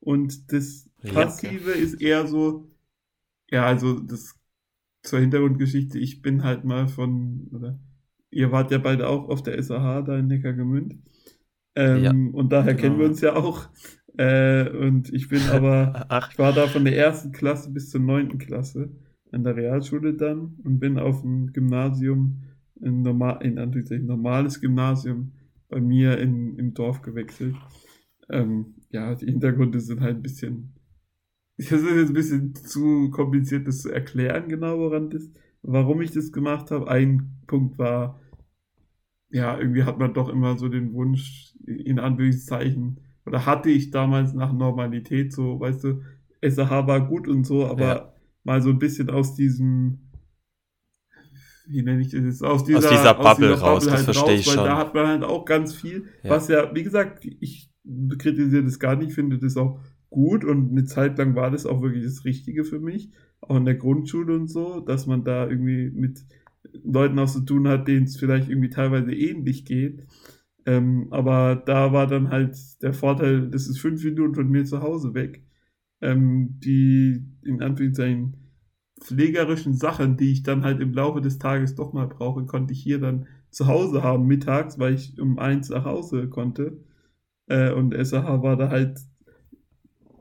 [0.00, 2.70] Und das Passive ja, ist eher so,
[3.50, 4.34] ja, also das
[5.02, 7.78] zur Hintergrundgeschichte, ich bin halt mal von, oder
[8.30, 10.96] ihr wart ja beide auch auf der SAH da in Neckargemünd.
[11.74, 12.80] Ähm, ja, und daher genau.
[12.82, 13.68] kennen wir uns ja auch.
[14.16, 16.30] Äh, und ich bin aber, Ach.
[16.30, 18.90] ich war da von der ersten Klasse bis zur neunten Klasse
[19.30, 22.42] an der Realschule dann und bin auf ein Gymnasium,
[22.82, 23.72] ein, normal, in ein
[24.06, 25.32] normales Gymnasium
[25.68, 27.56] bei mir in, im Dorf gewechselt.
[28.30, 30.74] Ähm, ja, die Hintergründe sind halt ein bisschen
[31.70, 35.28] das ist jetzt ein bisschen zu kompliziert, das zu erklären, genau woran das,
[35.62, 36.88] warum ich das gemacht habe.
[36.88, 38.20] Ein Punkt war,
[39.30, 44.34] ja, irgendwie hat man doch immer so den Wunsch, in Anführungszeichen, oder hatte ich damals
[44.34, 46.02] nach Normalität so, weißt du,
[46.46, 48.12] SAH war gut und so, aber ja.
[48.44, 49.98] mal so ein bisschen aus diesem,
[51.66, 53.98] wie nenne ich das jetzt, aus dieser, aus dieser Bubble, aus dieser Bubble raus, halt
[53.98, 54.64] das verstehe raus, ich weil schon.
[54.64, 56.30] da hat man halt auch ganz viel, ja.
[56.30, 57.68] was ja, wie gesagt, ich
[58.16, 59.80] kritisiere das gar nicht, finde das auch
[60.10, 63.64] gut und eine Zeit lang war das auch wirklich das Richtige für mich, auch in
[63.64, 66.24] der Grundschule und so, dass man da irgendwie mit
[66.84, 70.04] Leuten auch zu tun hat, denen es vielleicht irgendwie teilweise ähnlich geht.
[70.66, 74.82] Ähm, aber da war dann halt der Vorteil, das ist fünf Minuten von mir zu
[74.82, 75.44] Hause weg.
[76.00, 78.36] Ähm, die in Anführungszeichen
[79.00, 82.82] pflegerischen Sachen, die ich dann halt im Laufe des Tages doch mal brauche, konnte ich
[82.82, 86.78] hier dann zu Hause haben, mittags, weil ich um eins nach Hause konnte.
[87.46, 89.00] Äh, und SAH war da halt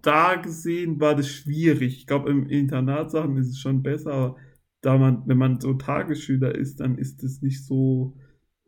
[0.08, 1.98] da gesehen war das schwierig.
[1.98, 4.36] Ich glaube, im Internatsachen ist es schon besser, aber
[4.82, 8.16] da man, wenn man so Tagesschüler ist, dann ist es nicht so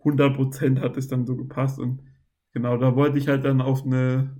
[0.03, 2.01] 100% hat es dann so gepasst und
[2.53, 4.37] genau, da wollte ich halt dann auf eine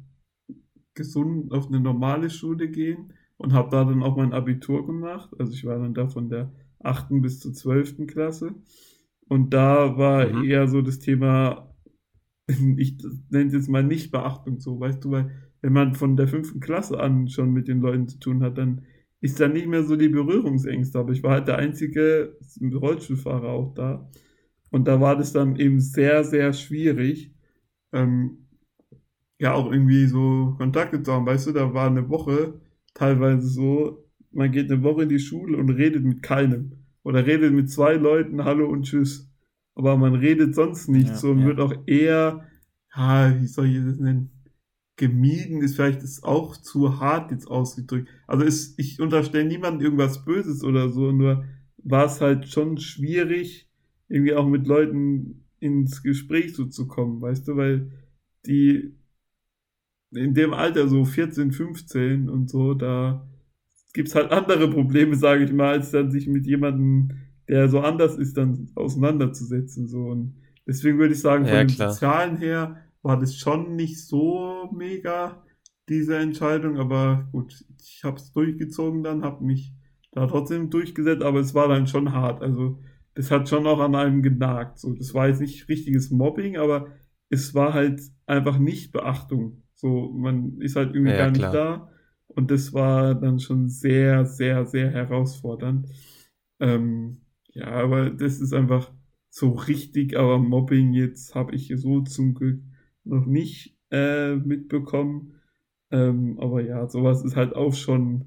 [0.93, 5.30] gesund, auf eine normale Schule gehen und habe da dann auch mein Abitur gemacht.
[5.39, 7.22] Also ich war dann da von der 8.
[7.22, 8.08] bis zur 12.
[8.08, 8.56] Klasse
[9.28, 10.43] und da war mhm.
[10.43, 11.74] eher so das Thema,
[12.47, 12.97] ich
[13.30, 16.60] nenne es jetzt mal nicht Beachtung so, weißt du, weil wenn man von der fünften
[16.60, 18.84] Klasse an schon mit den Leuten zu tun hat, dann
[19.22, 20.99] ist da nicht mehr so die Berührungsängste.
[20.99, 24.10] Aber ich war halt der einzige Rollstuhlfahrer auch da.
[24.72, 27.34] Und da war das dann eben sehr, sehr schwierig,
[27.91, 28.45] ähm,
[29.39, 31.26] ja, auch irgendwie so Kontakte zu haben.
[31.26, 32.62] Weißt du, da war eine Woche
[32.93, 36.74] teilweise so, man geht eine Woche in die Schule und redet mit keinem.
[37.03, 39.32] Oder redet mit zwei Leuten, hallo und tschüss.
[39.76, 41.45] Aber man redet sonst nicht ja, so und ja.
[41.47, 42.45] wird auch eher,
[42.95, 44.39] ja, wie soll ich das nennen?
[45.00, 48.10] Gemieden ist vielleicht ist auch zu hart jetzt ausgedrückt.
[48.28, 51.45] Also ist, ich unterstelle niemandem irgendwas Böses oder so, nur
[51.78, 53.70] war es halt schon schwierig,
[54.10, 57.91] irgendwie auch mit Leuten ins Gespräch so zu kommen, weißt du, weil
[58.45, 58.93] die
[60.12, 63.26] in dem Alter so 14, 15 und so, da
[63.93, 67.12] gibt's halt andere Probleme, sage ich mal, als dann sich mit jemandem,
[67.47, 69.88] der so anders ist, dann auseinanderzusetzen.
[69.88, 70.08] So.
[70.08, 70.36] Und
[70.68, 75.43] deswegen würde ich sagen, von ja, dem Sozialen her war das schon nicht so mega,
[75.88, 79.74] diese Entscheidung, aber gut, ich habe es durchgezogen dann, habe mich
[80.12, 82.41] da trotzdem durchgesetzt, aber es war dann schon hart.
[82.41, 82.80] Also
[83.16, 84.80] das hat schon auch an einem genagt.
[84.80, 86.88] So, das war jetzt nicht richtiges Mobbing, aber
[87.30, 89.64] es war halt einfach nicht Beachtung.
[89.74, 91.52] So, man ist halt irgendwie ja, gar klar.
[91.52, 91.91] nicht da.
[92.28, 95.88] Und das war dann schon sehr, sehr, sehr herausfordernd.
[96.60, 97.22] Ähm,
[97.54, 98.91] ja, aber das ist einfach
[99.30, 102.62] so richtig, aber Mobbing jetzt habe ich so zum Glück
[103.10, 105.34] noch nicht äh, mitbekommen.
[105.91, 108.26] Ähm, aber ja, sowas ist halt auch schon,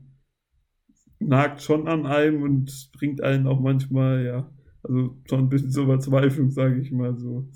[1.18, 4.52] nagt schon an einem und bringt einen auch manchmal, ja,
[4.82, 7.48] also schon ein bisschen zur Verzweiflung, sage ich mal so.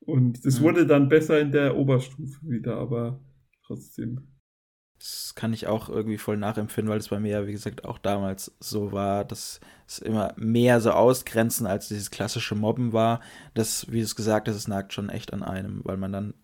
[0.00, 3.20] Und das wurde dann besser in der Oberstufe wieder, aber
[3.66, 4.38] trotzdem.
[4.98, 7.98] Das kann ich auch irgendwie voll nachempfinden, weil es bei mir ja, wie gesagt, auch
[7.98, 13.20] damals so war, dass es immer mehr so ausgrenzen als dieses klassische Mobben war.
[13.54, 16.34] Das, wie du es gesagt hast, es nagt schon echt an einem, weil man dann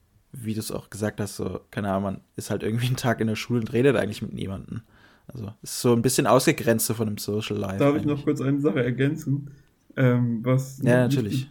[0.43, 3.21] wie du es auch gesagt hast, so, keine Ahnung, man ist halt irgendwie einen Tag
[3.21, 4.83] in der Schule und redet eigentlich mit niemandem.
[5.27, 7.79] Also ist so ein bisschen ausgegrenzt von dem Social Life.
[7.79, 8.03] Darf eigentlich.
[8.03, 9.51] ich noch kurz eine Sache ergänzen?
[9.97, 11.49] Ähm, was ja, natürlich.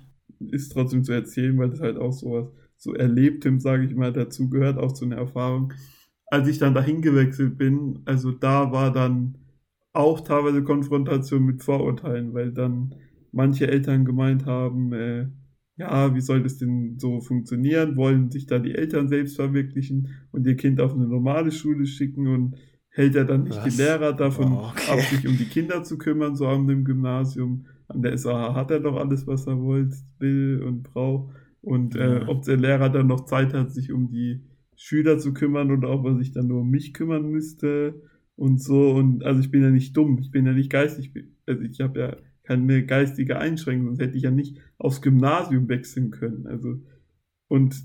[0.52, 4.50] Ist trotzdem zu erzählen, weil das halt auch sowas so Erlebtem, sage ich mal, dazu
[4.50, 5.74] gehört, auch zu einer Erfahrung.
[6.28, 9.38] Als ich dann dahin gewechselt bin, also da war dann
[9.94, 12.96] auch teilweise Konfrontation mit Vorurteilen, weil dann
[13.32, 15.28] manche Eltern gemeint haben, äh,
[15.78, 17.96] ja, wie soll das denn so funktionieren?
[17.96, 22.28] Wollen sich da die Eltern selbst verwirklichen und ihr Kind auf eine normale Schule schicken
[22.28, 22.56] und
[22.90, 23.76] hält er dann nicht Was?
[23.76, 24.92] die Lehrer davon Oh, okay.
[24.92, 27.66] ab, sich um die Kinder zu kümmern, so an dem Gymnasium.
[27.88, 31.34] An der SAH hat er doch alles, was er wollt, will und braucht.
[31.62, 32.28] Und äh, Ja.
[32.28, 34.42] ob der Lehrer dann noch Zeit hat, sich um die
[34.76, 38.02] Schüler zu kümmern oder ob er sich dann nur um mich kümmern müsste
[38.36, 38.92] und so.
[38.92, 41.12] Und also ich bin ja nicht dumm, ich bin ja nicht geistig,
[41.48, 46.12] also ich habe ja keine geistige Einschränkung, sonst hätte ich ja nicht aufs Gymnasium wechseln
[46.12, 46.46] können.
[46.48, 46.82] Also,
[47.48, 47.76] und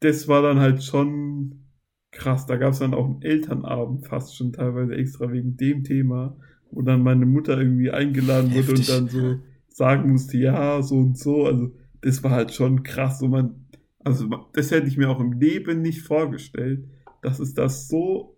[0.00, 1.62] das war dann halt schon
[2.10, 2.46] krass.
[2.46, 6.36] Da gab es dann auch einen Elternabend fast schon teilweise extra wegen dem Thema,
[6.70, 8.86] wo dann meine Mutter irgendwie eingeladen wurde und Heftig.
[8.88, 11.46] dann so sagen musste, ja, so und so.
[11.46, 13.18] Also, das war halt schon krass.
[13.18, 13.66] So man,
[14.00, 16.84] also, das hätte ich mir auch im Leben nicht vorgestellt,
[17.22, 18.36] dass es das so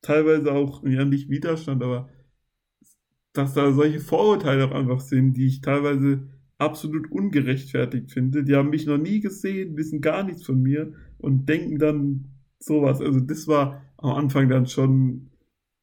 [0.00, 2.08] teilweise auch, ja, nicht Widerstand, aber
[3.34, 6.22] dass da solche Vorurteile auch einfach sind, die ich teilweise
[6.56, 8.44] absolut ungerechtfertigt finde.
[8.44, 12.26] Die haben mich noch nie gesehen, wissen gar nichts von mir und denken dann
[12.58, 13.00] sowas.
[13.00, 15.30] Also das war am Anfang dann schon,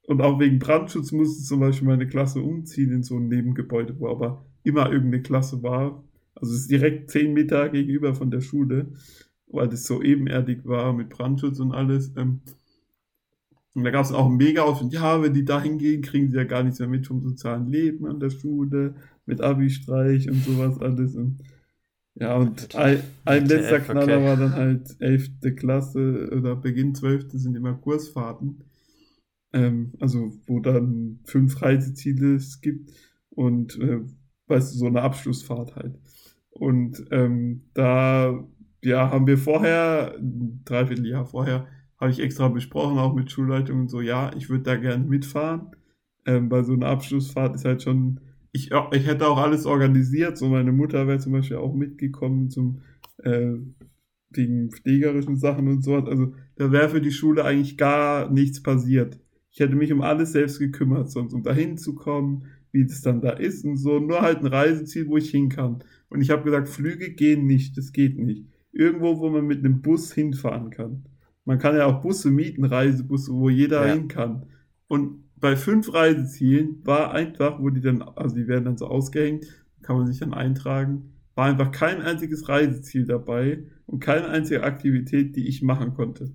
[0.07, 4.07] und auch wegen Brandschutz musste zum Beispiel meine Klasse umziehen in so ein Nebengebäude, wo
[4.07, 6.03] aber immer irgendeine Klasse war.
[6.35, 8.93] Also es ist direkt zehn Meter gegenüber von der Schule,
[9.47, 12.13] weil das so ebenerdig war mit Brandschutz und alles.
[13.73, 16.43] Und da gab es auch mega auf, ja, wenn die da hingehen, kriegen sie ja
[16.43, 18.95] gar nichts mehr mit vom sozialen Leben an der Schule,
[19.25, 21.15] mit Abi-Streich und sowas alles.
[21.15, 21.39] Und,
[22.15, 24.25] ja, und ein, ein letzter Knaller okay.
[24.25, 25.55] war dann halt 11.
[25.55, 27.31] Klasse oder Beginn 12.
[27.31, 28.65] sind immer Kursfahrten.
[29.53, 32.91] Ähm, also, wo dann fünf Reiseziele es gibt
[33.29, 34.01] und, äh,
[34.47, 35.97] weißt du, so eine Abschlussfahrt halt.
[36.49, 38.43] Und ähm, da,
[38.83, 41.67] ja, haben wir vorher, ein Dreivierteljahr vorher,
[42.01, 45.75] habe ich extra besprochen, auch mit Schulleitung und so, ja, ich würde da gerne mitfahren.
[46.25, 48.19] Ähm, bei so einer Abschlussfahrt ist halt schon,
[48.51, 52.81] ich, ich hätte auch alles organisiert, so meine Mutter wäre zum Beispiel auch mitgekommen zum,
[53.23, 53.53] äh,
[54.31, 56.07] wegen pflegerischen Sachen und sowas.
[56.07, 59.19] Also da wäre für die Schule eigentlich gar nichts passiert.
[59.51, 63.21] Ich hätte mich um alles selbst gekümmert, sonst um dahin zu kommen, wie das dann
[63.21, 63.99] da ist und so.
[63.99, 65.83] Nur halt ein Reiseziel, wo ich hin kann.
[66.09, 68.45] Und ich habe gesagt, Flüge gehen nicht, das geht nicht.
[68.71, 71.03] Irgendwo, wo man mit einem Bus hinfahren kann.
[71.45, 73.93] Man kann ja auch Busse mieten, Reisebusse, wo jeder Ja.
[73.93, 74.45] hin kann.
[74.87, 79.45] Und bei fünf Reisezielen war einfach, wo die dann, also die werden dann so ausgehängt,
[79.81, 85.35] kann man sich dann eintragen, war einfach kein einziges Reiseziel dabei und keine einzige Aktivität,
[85.35, 86.31] die ich machen konnte.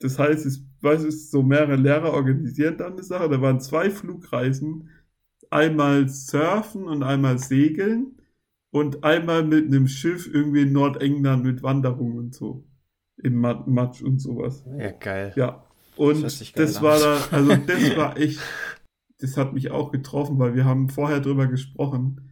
[0.00, 3.28] Das heißt, es, weißt du, es so mehrere Lehrer organisieren dann eine Sache.
[3.28, 4.88] Da waren zwei Flugreisen,
[5.50, 8.16] einmal Surfen und einmal Segeln
[8.70, 12.64] und einmal mit einem Schiff irgendwie in Nordengland mit Wanderung und so.
[13.22, 14.64] Im Mat- Matsch und sowas.
[14.78, 15.32] Ja, geil.
[15.36, 15.64] Ja.
[15.96, 18.40] Und Das das war da, also das war echt,
[19.18, 22.30] das hat mich auch getroffen, weil wir haben vorher drüber gesprochen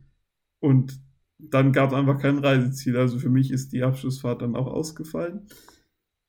[0.60, 1.00] und
[1.38, 2.96] dann gab es einfach kein Reiseziel.
[2.96, 5.46] Also für mich ist die Abschlussfahrt dann auch ausgefallen.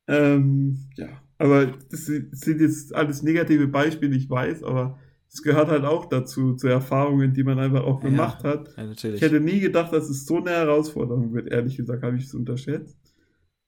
[0.08, 1.08] Ähm, ja,
[1.38, 4.98] aber das sind jetzt alles negative Beispiele, ich weiß, aber
[5.32, 8.10] es gehört halt auch dazu, zu Erfahrungen, die man einfach auch Ja.
[8.10, 8.76] gemacht hat.
[8.76, 8.92] Ja.
[9.14, 11.48] Ich hätte nie gedacht, dass es so eine Herausforderung wird.
[11.50, 12.98] Ehrlich gesagt, habe ich es unterschätzt.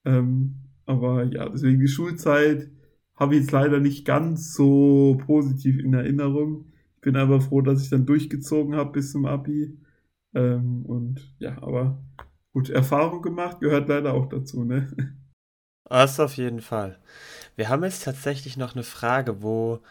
[0.03, 0.55] Ähm,
[0.85, 2.69] aber ja, deswegen die Schulzeit
[3.15, 6.71] habe ich jetzt leider nicht ganz so positiv in Erinnerung.
[6.95, 9.77] Ich bin aber froh, dass ich dann durchgezogen habe bis zum Abi.
[10.33, 12.01] Ähm, und ja, aber
[12.53, 14.91] gut, Erfahrung gemacht gehört leider auch dazu, ne?
[15.85, 16.99] Das auf jeden Fall.
[17.55, 19.81] Wir haben jetzt tatsächlich noch eine Frage, wo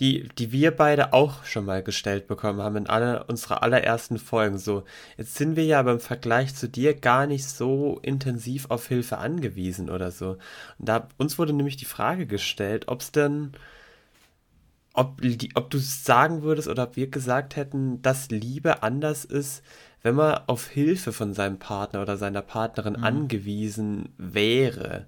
[0.00, 4.58] die, die wir beide auch schon mal gestellt bekommen haben in aller, unserer allerersten Folgen.
[4.58, 4.84] So,
[5.16, 9.18] jetzt sind wir ja aber im Vergleich zu dir gar nicht so intensiv auf Hilfe
[9.18, 10.32] angewiesen oder so.
[10.78, 13.52] Und da uns wurde nämlich die Frage gestellt, ob es denn,
[14.94, 19.62] ob, die, ob du sagen würdest oder ob wir gesagt hätten, dass Liebe anders ist,
[20.02, 23.04] wenn man auf Hilfe von seinem Partner oder seiner Partnerin Mhm.
[23.04, 25.06] angewiesen wäre.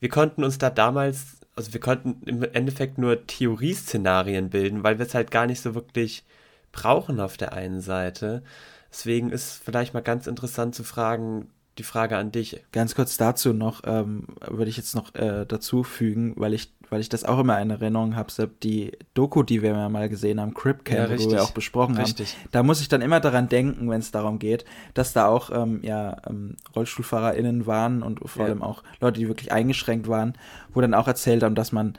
[0.00, 5.06] Wir konnten uns da damals, also wir konnten im Endeffekt nur Theorieszenarien bilden, weil wir
[5.06, 6.24] es halt gar nicht so wirklich
[6.72, 8.42] brauchen auf der einen Seite.
[8.90, 12.64] Deswegen ist vielleicht mal ganz interessant zu fragen, die Frage an dich.
[12.72, 17.00] Ganz kurz dazu noch, ähm, würde ich jetzt noch äh, dazu fügen, weil ich, weil
[17.00, 20.40] ich das auch immer in Erinnerung habe, Sepp, die Doku, die wir ja mal gesehen
[20.40, 22.34] haben, Crip Camp, Ja, wo wir auch besprochen Richtig.
[22.36, 24.64] haben, da muss ich dann immer daran denken, wenn es darum geht,
[24.94, 28.48] dass da auch ähm, ja, ähm, RollstuhlfahrerInnen waren und vor Ja.
[28.50, 30.34] allem auch Leute, die wirklich eingeschränkt waren,
[30.72, 31.98] wo dann auch erzählt haben, dass man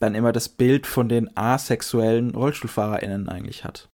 [0.00, 3.88] dann immer das Bild von den asexuellen RollstuhlfahrerInnen eigentlich hat.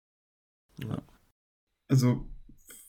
[1.89, 2.27] Also,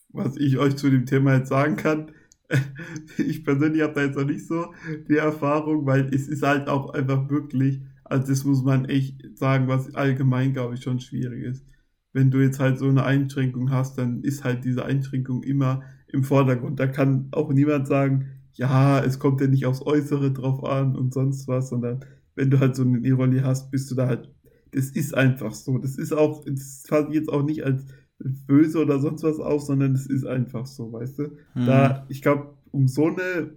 [0.09, 2.11] was ich euch zu dem Thema jetzt sagen kann,
[3.17, 4.73] ich persönlich habe da jetzt noch nicht so
[5.09, 9.67] die Erfahrung, weil es ist halt auch einfach wirklich, also das muss man echt sagen,
[9.67, 11.65] was allgemein, glaube ich, schon schwierig ist.
[12.13, 16.23] Wenn du jetzt halt so eine Einschränkung hast, dann ist halt diese Einschränkung immer im
[16.23, 16.79] Vordergrund.
[16.79, 21.13] Da kann auch niemand sagen, ja, es kommt ja nicht aufs Äußere drauf an und
[21.13, 22.03] sonst was, sondern
[22.35, 24.31] wenn du halt so einen E-Rolli hast, bist du da halt
[24.71, 25.77] das ist einfach so.
[25.77, 27.85] Das ist auch, das fand ich jetzt auch nicht als
[28.19, 31.23] böse oder sonst was auf, sondern es ist einfach so, weißt du?
[31.55, 31.65] Mhm.
[31.65, 33.51] Da, ich glaube, um so eine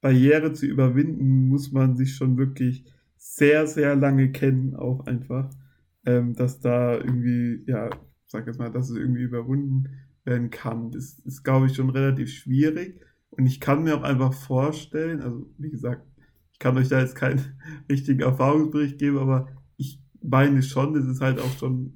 [0.00, 2.84] Barriere zu überwinden, muss man sich schon wirklich
[3.16, 5.50] sehr, sehr lange kennen, auch einfach,
[6.04, 7.90] ähm, dass da irgendwie, ja,
[8.26, 9.88] sag jetzt mal, dass es irgendwie überwunden
[10.24, 10.90] werden kann.
[10.90, 13.00] Das ist, glaube ich, schon relativ schwierig.
[13.30, 16.06] Und ich kann mir auch einfach vorstellen, also wie gesagt,
[16.52, 17.40] ich kann euch da jetzt keinen
[17.90, 21.94] richtigen Erfahrungsbericht geben, aber ich meine schon, es ist halt auch schon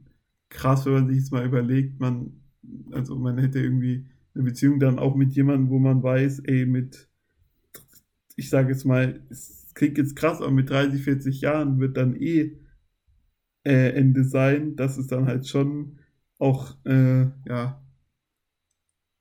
[0.51, 2.32] krass, wenn man sich jetzt mal überlegt, man,
[2.92, 7.09] also man hätte irgendwie eine Beziehung dann auch mit jemandem, wo man weiß, ey, mit,
[8.36, 12.16] ich sage jetzt mal, es klingt jetzt krass, aber mit 30, 40 Jahren wird dann
[12.16, 12.57] eh
[13.64, 14.76] äh, Ende sein.
[14.76, 15.99] Das ist dann halt schon
[16.38, 17.82] auch, äh, ja,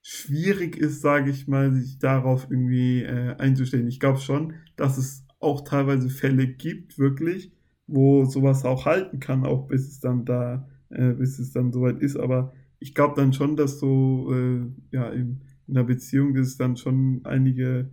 [0.01, 3.87] schwierig ist, sage ich mal, sich darauf irgendwie äh, einzustellen.
[3.87, 7.51] Ich glaube schon, dass es auch teilweise Fälle gibt, wirklich,
[7.87, 11.99] wo sowas auch halten kann, auch bis es dann da äh, bis es dann soweit
[11.99, 12.17] ist.
[12.17, 16.77] Aber ich glaube dann schon, dass so äh, ja, in, in einer Beziehung ist dann
[16.77, 17.89] schon einige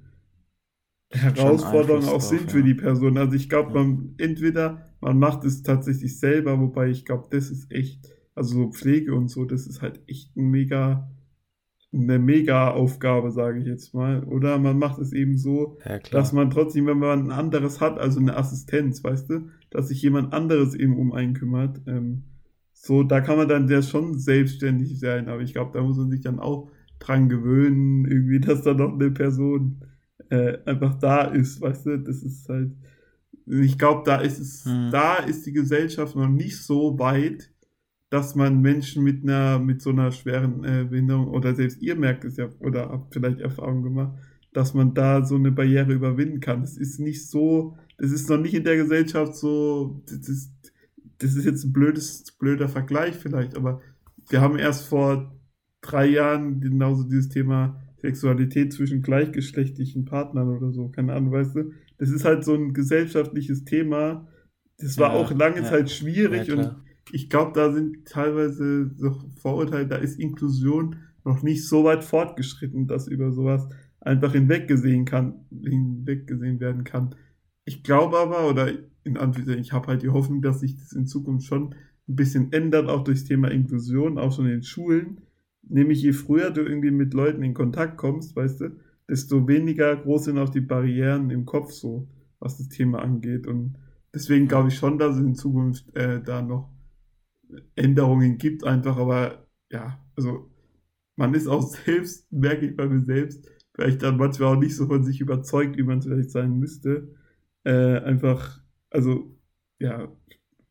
[1.10, 2.64] Herausforderungen auch sind für ja.
[2.64, 3.18] die Person.
[3.18, 3.82] Also ich glaube, ja.
[3.84, 8.70] man entweder man macht es tatsächlich selber, wobei ich glaube, das ist echt, also so
[8.70, 11.10] Pflege und so, das ist halt echt ein mega
[11.92, 14.24] eine mega Aufgabe, sage ich jetzt mal.
[14.24, 17.98] Oder man macht es eben so, ja, dass man trotzdem, wenn man ein anderes hat,
[17.98, 22.24] also eine Assistenz, weißt du, dass sich jemand anderes eben um einen kümmert, ähm,
[22.84, 26.10] so, da kann man dann ja schon selbstständig sein, aber ich glaube, da muss man
[26.10, 29.80] sich dann auch dran gewöhnen, irgendwie, dass da noch eine Person
[30.28, 32.72] äh, einfach da ist, weißt du, das ist halt,
[33.46, 34.90] ich glaube, da ist es, hm.
[34.90, 37.50] da ist die Gesellschaft noch nicht so weit,
[38.10, 42.24] dass man Menschen mit einer, mit so einer schweren äh, Behinderung, oder selbst ihr merkt
[42.26, 44.18] es ja, oder habt vielleicht Erfahrung gemacht,
[44.52, 46.60] dass man da so eine Barriere überwinden kann.
[46.60, 50.53] Das ist nicht so, das ist noch nicht in der Gesellschaft so, das ist,
[51.18, 53.80] das ist jetzt ein blödes, blöder Vergleich vielleicht, aber
[54.28, 55.38] wir haben erst vor
[55.80, 61.72] drei Jahren genauso dieses Thema Sexualität zwischen gleichgeschlechtlichen Partnern oder so, keine Ahnung, weißt du?
[61.98, 64.26] Das ist halt so ein gesellschaftliches Thema.
[64.78, 66.76] Das war ja, auch lange ja, Zeit schwierig ja, und
[67.12, 72.86] ich glaube, da sind teilweise so Vorurteile, da ist Inklusion noch nicht so weit fortgeschritten,
[72.86, 73.68] dass über sowas
[74.00, 77.14] einfach hinweggesehen kann, hinweggesehen werden kann.
[77.64, 78.70] Ich glaube aber, oder
[79.04, 81.74] in Anführungszeichen, ich habe halt die Hoffnung, dass sich das in Zukunft schon
[82.08, 85.22] ein bisschen ändert, auch durchs Thema Inklusion, auch schon in den Schulen.
[85.62, 88.76] Nämlich je früher du irgendwie mit Leuten in Kontakt kommst, weißt du,
[89.08, 92.08] desto weniger groß sind auch die Barrieren im Kopf so,
[92.38, 93.46] was das Thema angeht.
[93.46, 93.76] Und
[94.12, 96.70] deswegen glaube ich schon, dass es in Zukunft äh, da noch
[97.76, 100.50] Änderungen gibt, einfach, aber ja, also
[101.16, 104.86] man ist auch selbst, merke ich bei mir selbst, vielleicht dann manchmal auch nicht so
[104.86, 107.14] von sich überzeugt, wie man es vielleicht sein müsste.
[107.64, 109.36] Äh, einfach also,
[109.80, 110.08] ja,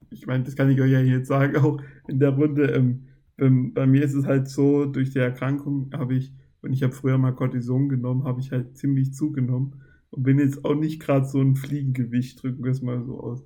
[0.09, 2.71] ich meine, das kann ich euch ja jetzt sagen, auch in der Runde.
[2.71, 6.81] Ähm, bei, bei, mir ist es halt so, durch die Erkrankung habe ich, und ich
[6.81, 9.81] habe früher mal Cortison genommen, habe ich halt ziemlich zugenommen
[10.11, 13.43] und bin jetzt auch nicht gerade so ein Fliegengewicht, drücken wir es mal so aus.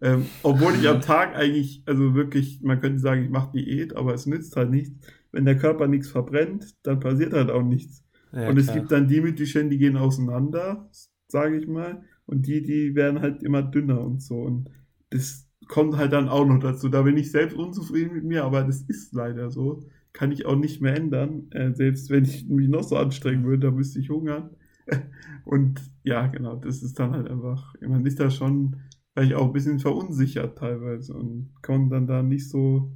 [0.00, 4.14] Ähm, obwohl ich am Tag eigentlich, also wirklich, man könnte sagen, ich mache Diät, aber
[4.14, 4.92] es nützt halt nichts.
[5.32, 8.04] Wenn der Körper nichts verbrennt, dann passiert halt auch nichts.
[8.32, 10.88] Ja, und es gibt dann die Mittelchen, die gehen auseinander,
[11.28, 12.04] sage ich mal.
[12.26, 14.36] Und die, die werden halt immer dünner und so.
[14.40, 14.70] Und
[15.10, 16.88] das kommt halt dann auch noch dazu.
[16.88, 19.82] Da bin ich selbst unzufrieden mit mir, aber das ist leider so.
[20.12, 21.50] Kann ich auch nicht mehr ändern.
[21.50, 24.50] Äh, selbst wenn ich mich noch so anstrengen würde, da müsste ich hungern.
[25.44, 28.76] und ja, genau, das ist dann halt einfach, man ist da schon
[29.12, 32.92] vielleicht auch ein bisschen verunsichert teilweise und kann dann da nicht so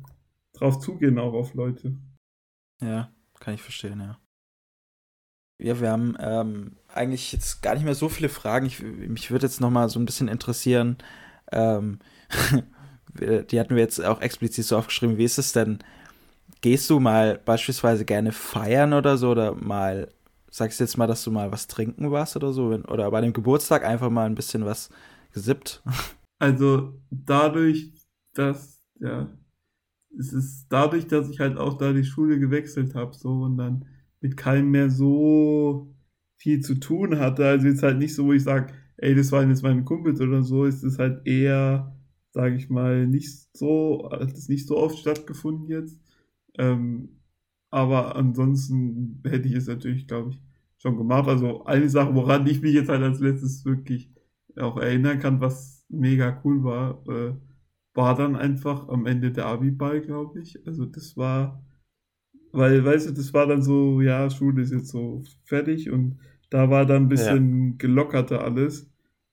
[0.52, 1.96] drauf zugehen, auch auf Leute.
[2.80, 4.18] Ja, kann ich verstehen, ja.
[5.58, 8.66] Ja, wir haben ähm, eigentlich jetzt gar nicht mehr so viele Fragen.
[8.66, 10.98] Ich, mich würde jetzt noch mal so ein bisschen interessieren,
[11.50, 11.98] ähm,
[13.14, 15.78] die hatten wir jetzt auch explizit so aufgeschrieben, wie ist es denn,
[16.60, 20.08] gehst du mal beispielsweise gerne feiern oder so oder mal,
[20.50, 23.32] sagst du jetzt mal, dass du mal was trinken warst oder so oder bei dem
[23.32, 24.90] Geburtstag einfach mal ein bisschen was
[25.32, 25.82] gesippt?
[26.38, 27.94] Also dadurch,
[28.34, 29.26] dass, ja,
[30.18, 33.86] es ist dadurch, dass ich halt auch da die Schule gewechselt habe so und dann
[34.26, 35.94] mit keinem mehr so
[36.36, 37.46] viel zu tun hatte.
[37.46, 40.42] Also jetzt halt nicht so, wo ich sage, ey, das waren jetzt meine Kumpels oder
[40.42, 41.96] so, ist es halt eher,
[42.32, 46.00] sage ich mal, nicht so, hat es nicht so oft stattgefunden jetzt.
[46.58, 47.20] Ähm,
[47.70, 50.42] aber ansonsten hätte ich es natürlich, glaube ich,
[50.78, 51.28] schon gemacht.
[51.28, 54.10] Also eine Sache, woran ich mich jetzt halt als letztes wirklich
[54.56, 57.34] auch erinnern kann, was mega cool war, äh,
[57.94, 60.66] war dann einfach am Ende der Abi-Ball, glaube ich.
[60.66, 61.62] Also das war
[62.56, 66.18] weil, weißt du, das war dann so, ja, Schule ist jetzt so fertig und
[66.50, 67.74] da war dann ein bisschen ja.
[67.78, 68.90] gelockerter alles.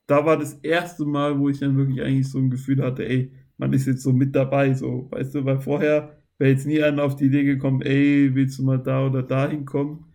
[0.07, 3.31] Da war das erste Mal, wo ich dann wirklich eigentlich so ein Gefühl hatte, ey,
[3.57, 7.03] man ist jetzt so mit dabei, so, weißt du, weil vorher wäre jetzt nie einer
[7.03, 10.05] auf die Idee gekommen, ey, willst du mal da oder da hinkommen?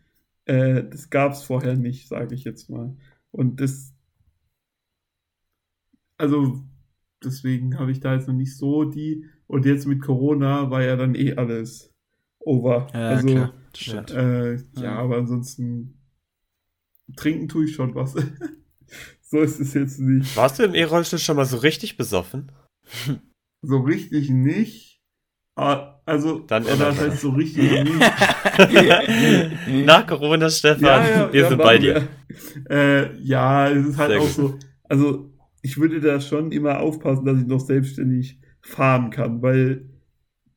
[0.44, 2.94] Äh, das gab es vorher nicht, sage ich jetzt mal.
[3.30, 3.94] Und das,
[6.18, 6.62] also
[7.24, 9.24] deswegen habe ich da jetzt noch nicht so die.
[9.46, 11.94] Und jetzt mit Corona war ja dann eh alles
[12.40, 12.86] over.
[12.94, 13.26] Ja, also,
[13.72, 14.10] klar.
[14.10, 14.96] Äh, ja, Ja.
[14.98, 15.98] aber ansonsten
[17.16, 18.14] trinken tue ich schon was.
[19.22, 20.36] so ist es jetzt nicht.
[20.36, 22.50] Warst du im E-Rollstuhl schon mal so richtig besoffen?
[23.62, 25.00] So richtig nicht.
[25.56, 28.00] Ah, Also, Dann oder das heißt so richtig nicht.
[29.86, 32.08] Nach Corona, Stefan, wir sind bei dir.
[32.70, 34.32] Äh, ja, es ist halt Sehr auch gut.
[34.32, 34.58] so.
[34.84, 35.32] Also,
[35.62, 39.90] ich würde da schon immer aufpassen, dass ich noch selbstständig fahren kann, weil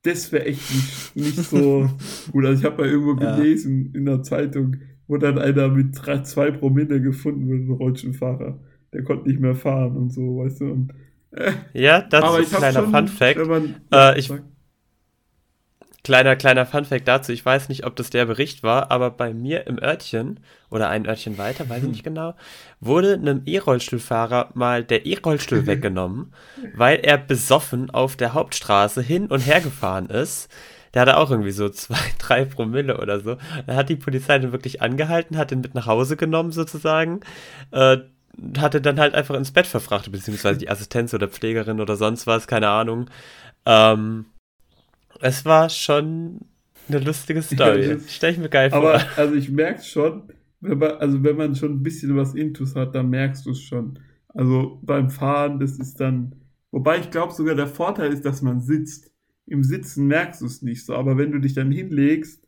[0.03, 1.89] das wäre echt nicht, nicht so
[2.31, 2.45] gut.
[2.45, 3.35] Also, ich habe ja irgendwo Ja.
[3.35, 4.77] gelesen in der Zeitung,
[5.07, 8.59] wo dann einer mit drei, zwei Promille gefunden wurde, ein Rollstuhlfahrer.
[8.93, 10.71] Der konnte nicht mehr fahren und so, weißt du.
[10.71, 10.93] Und,
[11.31, 13.47] äh, Ja, das ist ein kleiner schon, Fun Fact.
[13.47, 14.43] man, Äh, ich- sag-
[16.03, 19.67] Kleiner, kleiner Funfact dazu, ich weiß nicht, ob das der Bericht war, aber bei mir
[19.67, 20.39] im Örtchen
[20.71, 22.33] oder ein Örtchen weiter, weiß ich nicht genau,
[22.79, 26.33] wurde einem E-Rollstuhlfahrer mal der E-Rollstuhl weggenommen,
[26.73, 30.49] weil er besoffen auf der Hauptstraße hin und her gefahren ist.
[30.95, 33.37] Der hatte auch irgendwie so zwei, drei Promille oder so.
[33.67, 37.19] Da hat die Polizei den wirklich angehalten, hat ihn mit nach Hause genommen sozusagen,
[37.69, 37.97] äh,
[38.57, 42.47] hatte dann halt einfach ins Bett verfrachtet, beziehungsweise die Assistenz oder Pflegerin oder sonst was,
[42.47, 43.07] keine Ahnung.
[43.67, 44.25] Ähm,
[45.21, 46.39] es war schon
[46.87, 47.89] eine lustige Story.
[47.89, 48.79] Ja, Stell ich mir geil vor.
[48.79, 50.23] Aber also ich merke schon,
[50.59, 53.61] wenn man, also wenn man schon ein bisschen was Intus hat, dann merkst du es
[53.61, 53.99] schon.
[54.29, 56.35] Also beim Fahren, das ist dann,
[56.71, 59.11] wobei ich glaube sogar der Vorteil ist, dass man sitzt.
[59.45, 62.47] Im Sitzen merkst du es nicht so, aber wenn du dich dann hinlegst,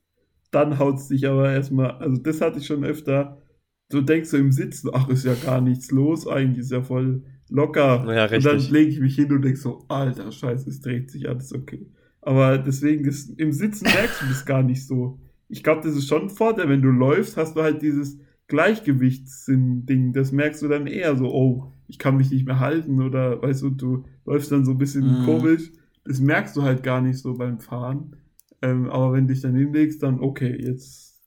[0.51, 3.41] dann haut es dich aber erstmal, also das hatte ich schon öfter,
[3.89, 7.23] du denkst so im Sitzen, ach, ist ja gar nichts los, eigentlich ist ja voll
[7.49, 8.05] locker.
[8.13, 11.27] Ja, Und dann lege ich mich hin und denk so, alter Scheiße, es dreht sich
[11.27, 11.87] alles okay.
[12.25, 15.19] Aber deswegen, das, im Sitzen merkst du das gar nicht so.
[15.49, 16.69] Ich glaube, das ist schon ein Vorteil.
[16.69, 18.17] Wenn du läufst, hast du halt dieses
[18.47, 20.13] Gleichgewichtssinn-Ding.
[20.13, 23.61] Das merkst du dann eher so, oh, ich kann mich nicht mehr halten oder, weißt
[23.63, 25.25] du, du läufst dann so ein bisschen Mhm.
[25.25, 25.71] komisch.
[26.05, 28.15] Das merkst du halt gar nicht so beim Fahren.
[28.61, 31.21] Ähm, aber wenn du dich dann hinlegst, dann, okay, jetzt,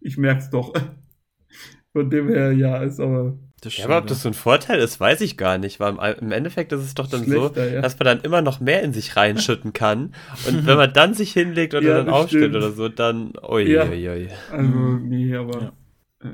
[0.00, 0.72] ich merk's doch.
[1.92, 5.00] Von dem her, ja, ist aber Das Ja, aber ob das so ein Vorteil ist,
[5.00, 7.80] weiß ich gar nicht, weil im- Endeffekt ist es doch dann so, ja.
[7.80, 10.14] dass man dann immer noch mehr in sich reinschütten kann.
[10.48, 12.56] Und wenn man dann sich hinlegt oder Ja, dann das aufsteht stimmt.
[12.56, 13.88] oder so, dann, oi, Ja.
[13.88, 14.28] oi, oi.
[14.50, 15.08] Also, Mhm.
[15.08, 15.72] nee, aber
[16.20, 16.28] äh,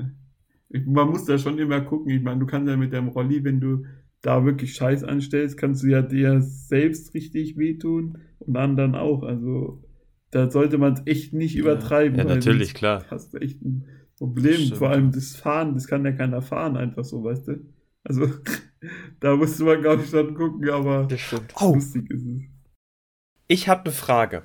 [0.68, 2.12] ich, man muss da schon immer gucken.
[2.12, 3.84] Ich meine, du kannst ja mit deinem Rolli, wenn du
[4.22, 9.22] da wirklich Scheiß anstellst, kannst du ja dir selbst richtig wehtun und anderen auch.
[9.22, 9.82] Also,
[10.30, 12.18] da sollte man es echt nicht übertreiben.
[12.18, 13.04] Ja, natürlich, klar.
[13.10, 13.84] Hast du echt ein
[14.20, 14.54] Problem.
[14.54, 14.76] Stimmt.
[14.76, 17.72] Vor allem das Fahren, das kann ja keiner fahren, einfach so, weißt du?
[18.04, 18.26] Also,
[19.20, 21.54] da musste man, glaube ich, schon gucken, aber Das stimmt.
[21.58, 22.42] Oh, lustig ist es.
[23.48, 24.44] Ich habe eine Frage.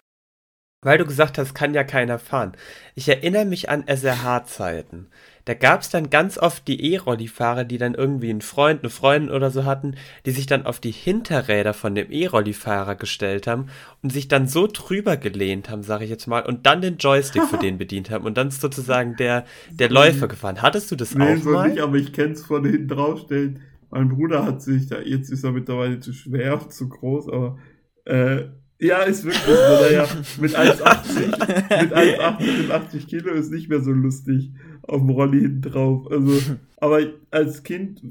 [0.86, 2.52] Weil du gesagt hast, kann ja keiner fahren.
[2.94, 5.08] Ich erinnere mich an SRH-Zeiten.
[5.46, 9.32] Da gab es dann ganz oft die E-Rolli-Fahrer, die dann irgendwie einen Freund, eine Freundin
[9.34, 9.96] oder so hatten,
[10.28, 13.66] die sich dann auf die Hinterräder von dem E-Rolli-Fahrer gestellt haben
[14.04, 17.46] und sich dann so drüber gelehnt haben, sage ich jetzt mal, und dann den Joystick
[17.46, 20.62] für den bedient haben und dann ist sozusagen der, der Läufer gefahren.
[20.62, 21.70] Hattest du das Nee, auch so mal?
[21.70, 23.60] nicht, aber ich kenn's von hinten draufstellen.
[23.90, 27.58] Mein Bruder hat sich, da, jetzt ist er mittlerweile zu schwer, zu groß, aber
[28.06, 28.46] äh,
[28.80, 30.08] ja, ist wirklich so, naja,
[30.40, 34.52] mit 1,80, mit 1,80 und 80 Kilo ist nicht mehr so lustig
[34.84, 36.12] auf dem Rolli hinten drauf.
[36.12, 37.02] Also, aber
[37.32, 38.02] als Kind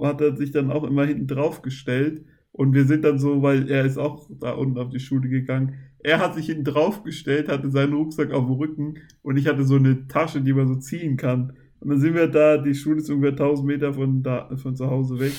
[0.00, 3.70] hat er sich dann auch immer hinten drauf gestellt und wir sind dann so, weil
[3.70, 5.74] er ist auch da unten auf die Schule gegangen.
[6.02, 9.64] Er hat sich hinten drauf gestellt, hatte seinen Rucksack auf dem Rücken und ich hatte
[9.64, 11.52] so eine Tasche, die man so ziehen kann.
[11.80, 14.88] Und dann sind wir da, die Schule ist ungefähr 1000 Meter von, da, von zu
[14.88, 15.32] Hause weg,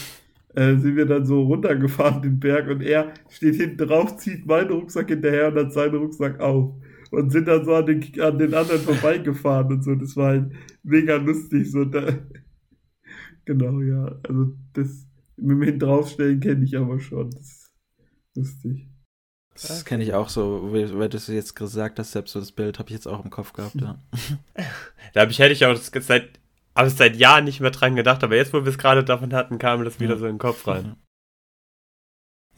[0.56, 4.72] äh, sind wir dann so runtergefahren den Berg und er steht hinten drauf, zieht meinen
[4.72, 6.76] Rucksack hinterher und hat seinen Rucksack auf.
[7.12, 9.96] Und sind dann so an den, an den anderen vorbeigefahren und so.
[9.96, 11.70] Das war halt mega lustig.
[11.72, 12.08] So da.
[13.44, 14.20] Genau, ja.
[14.30, 17.32] Also das mit dem Hinten draufstellen kenne ich aber schon.
[17.32, 17.72] Das ist
[18.36, 18.92] lustig.
[19.54, 22.80] Das kenne ich auch so, weil du es jetzt gesagt hast, selbst so das Bild
[22.80, 24.02] habe ich jetzt auch im Kopf gehabt, ja.
[25.14, 26.40] Da ich, hätte ich auch das seit,
[26.76, 29.34] hab ich seit Jahren nicht mehr dran gedacht, aber jetzt, wo wir es gerade davon
[29.34, 30.20] hatten, kam das wieder Ja.
[30.20, 30.96] so in den Kopf rein.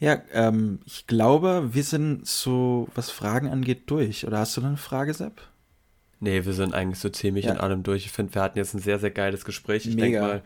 [0.00, 4.26] Ja, ähm, ich glaube, wir sind so, was Fragen angeht, durch.
[4.26, 5.40] Oder hast du noch eine Frage, Sepp?
[6.20, 7.52] Nee, wir sind eigentlich so ziemlich Ja.
[7.52, 8.06] in allem durch.
[8.06, 9.86] Ich finde, wir hatten jetzt ein sehr, sehr geiles Gespräch.
[9.86, 10.20] Ich denke Mega.
[10.22, 10.42] mal,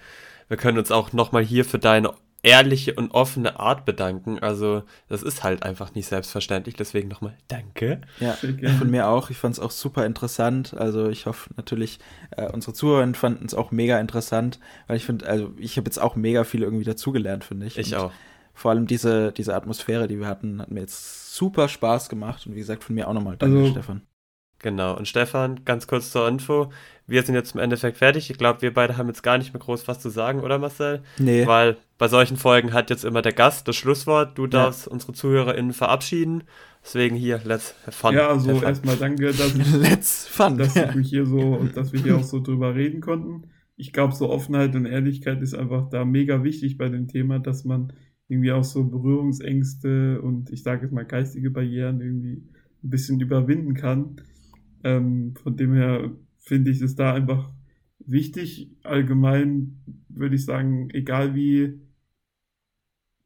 [0.48, 2.12] wir können uns auch nochmal hier für deine
[2.42, 4.38] ehrliche und offene Art bedanken.
[4.38, 6.76] Also, das ist halt einfach nicht selbstverständlich.
[6.76, 8.00] Deswegen nochmal danke.
[8.20, 8.34] Ja,
[8.78, 9.30] von mir auch.
[9.30, 10.74] Ich fand es auch super interessant.
[10.74, 11.98] Also ich hoffe natürlich,
[12.30, 15.98] äh, unsere Zuhörer fanden es auch mega interessant, weil ich finde, also ich habe jetzt
[16.00, 17.76] auch mega viel irgendwie dazugelernt, finde ich.
[17.78, 18.12] Ich Und auch.
[18.54, 22.46] vor allem diese, diese Atmosphäre, die wir hatten, hat mir jetzt super Spaß gemacht.
[22.46, 24.02] Und wie gesagt, von mir auch nochmal danke, also, Stefan.
[24.60, 24.96] Genau.
[24.96, 26.70] Und Stefan, ganz kurz zur Info.
[27.08, 28.30] Wir sind jetzt im Endeffekt fertig.
[28.30, 31.00] Ich glaube, wir beide haben jetzt gar nicht mehr groß was zu sagen, oder Marcel?
[31.18, 31.46] Nee.
[31.46, 34.36] Weil bei solchen Folgen hat jetzt immer der Gast das Schlusswort.
[34.36, 34.92] Du darfst ja.
[34.92, 36.44] unsere ZuhörerInnen verabschieden.
[36.84, 38.14] Deswegen hier, let's have fun.
[38.14, 40.58] Ja, also erstmal danke, dass, ich, let's fun.
[40.58, 43.48] dass ich mich hier so, dass wir hier auch so drüber reden konnten.
[43.76, 47.64] Ich glaube, so Offenheit und Ehrlichkeit ist einfach da mega wichtig bei dem Thema, dass
[47.64, 47.94] man
[48.28, 52.42] irgendwie auch so Berührungsängste und ich sage jetzt mal geistige Barrieren irgendwie
[52.84, 54.20] ein bisschen überwinden kann.
[54.84, 56.10] Ähm, von dem her
[56.48, 57.50] finde ich es da einfach
[58.00, 58.70] wichtig.
[58.82, 59.78] Allgemein
[60.08, 61.80] würde ich sagen, egal wie,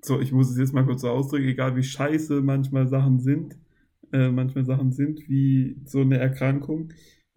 [0.03, 3.57] so, ich muss es jetzt mal kurz so ausdrücken, egal wie scheiße manchmal Sachen sind,
[4.13, 6.93] äh, manchmal Sachen sind, wie so eine Erkrankung,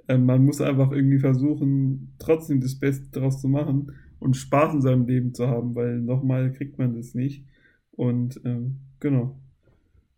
[0.08, 4.82] äh, man muss einfach irgendwie versuchen, trotzdem das Beste daraus zu machen und Spaß in
[4.82, 7.46] seinem Leben zu haben, weil nochmal kriegt man das nicht.
[7.92, 9.40] Und ähm, genau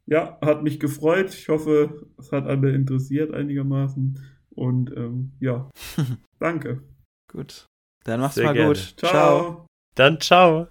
[0.08, 1.34] ja, hat mich gefreut.
[1.34, 4.18] Ich hoffe, es hat alle interessiert einigermaßen.
[4.58, 5.70] Und ähm, ja,
[6.40, 6.82] danke.
[7.32, 7.66] gut.
[8.06, 8.70] Dann mach's Sehr mal gerne.
[8.70, 8.96] gut.
[8.98, 9.12] Ciao.
[9.12, 9.66] ciao.
[9.96, 10.68] Dann ciao.